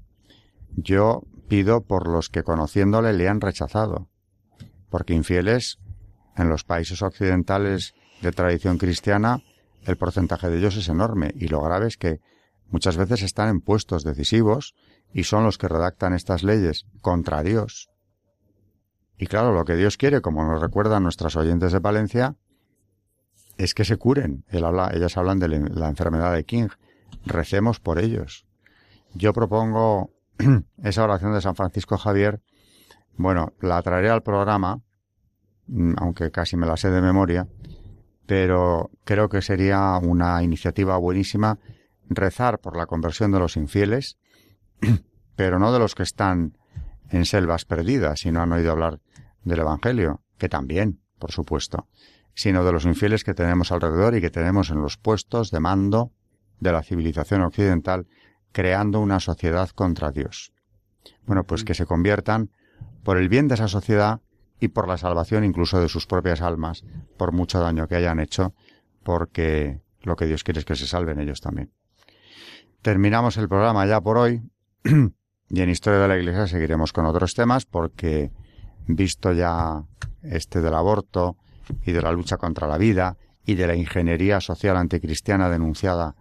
[0.75, 4.09] yo pido por los que conociéndole le han rechazado.
[4.89, 5.79] Porque infieles,
[6.35, 9.41] en los países occidentales de tradición cristiana,
[9.85, 12.19] el porcentaje de ellos es enorme y lo grave es que
[12.69, 14.75] muchas veces están en puestos decisivos
[15.13, 17.89] y son los que redactan estas leyes contra Dios.
[19.17, 22.35] Y claro, lo que Dios quiere, como nos recuerdan nuestras oyentes de Palencia,
[23.57, 24.43] es que se curen.
[24.49, 26.67] ellas hablan de la enfermedad de King.
[27.25, 28.45] Recemos por ellos.
[29.13, 30.11] Yo propongo
[30.83, 32.41] esa oración de San Francisco Javier.
[33.15, 34.81] Bueno, la traeré al programa,
[35.67, 37.47] mm, aunque casi me la sé de memoria,
[38.25, 41.59] pero creo que sería una iniciativa buenísima
[42.09, 44.17] rezar por la conversión de los infieles,
[45.35, 46.57] pero no de los que están
[47.09, 48.99] en selvas perdidas y no han oído hablar
[49.43, 51.87] del Evangelio, que también, por supuesto,
[52.33, 56.11] sino de los infieles que tenemos alrededor y que tenemos en los puestos de mando
[56.59, 58.07] de la civilización occidental,
[58.51, 60.53] creando una sociedad contra Dios.
[61.25, 62.51] Bueno, pues que se conviertan
[63.03, 64.21] por el bien de esa sociedad
[64.59, 66.83] y por la salvación incluso de sus propias almas,
[67.17, 68.53] por mucho daño que hayan hecho,
[69.03, 71.71] porque lo que Dios quiere es que se salven ellos también.
[72.81, 74.41] Terminamos el programa ya por hoy
[75.49, 78.31] y en Historia de la Iglesia seguiremos con otros temas porque
[78.87, 79.83] visto ya
[80.23, 81.37] este del aborto
[81.85, 86.15] y de la lucha contra la vida y de la ingeniería social anticristiana denunciada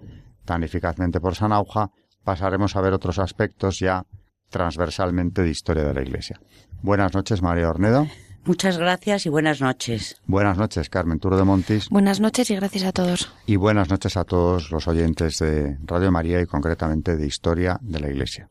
[0.44, 1.90] tan eficazmente por Sanauja,
[2.22, 4.04] pasaremos a ver otros aspectos ya
[4.50, 6.40] transversalmente de historia de la Iglesia.
[6.82, 8.06] Buenas noches, María Ornedo.
[8.44, 10.20] Muchas gracias y buenas noches.
[10.26, 11.88] Buenas noches, Carmen Turo de Montis.
[11.88, 13.32] Buenas noches y gracias a todos.
[13.46, 18.00] Y buenas noches a todos los oyentes de Radio María y concretamente de Historia de
[18.00, 18.50] la Iglesia.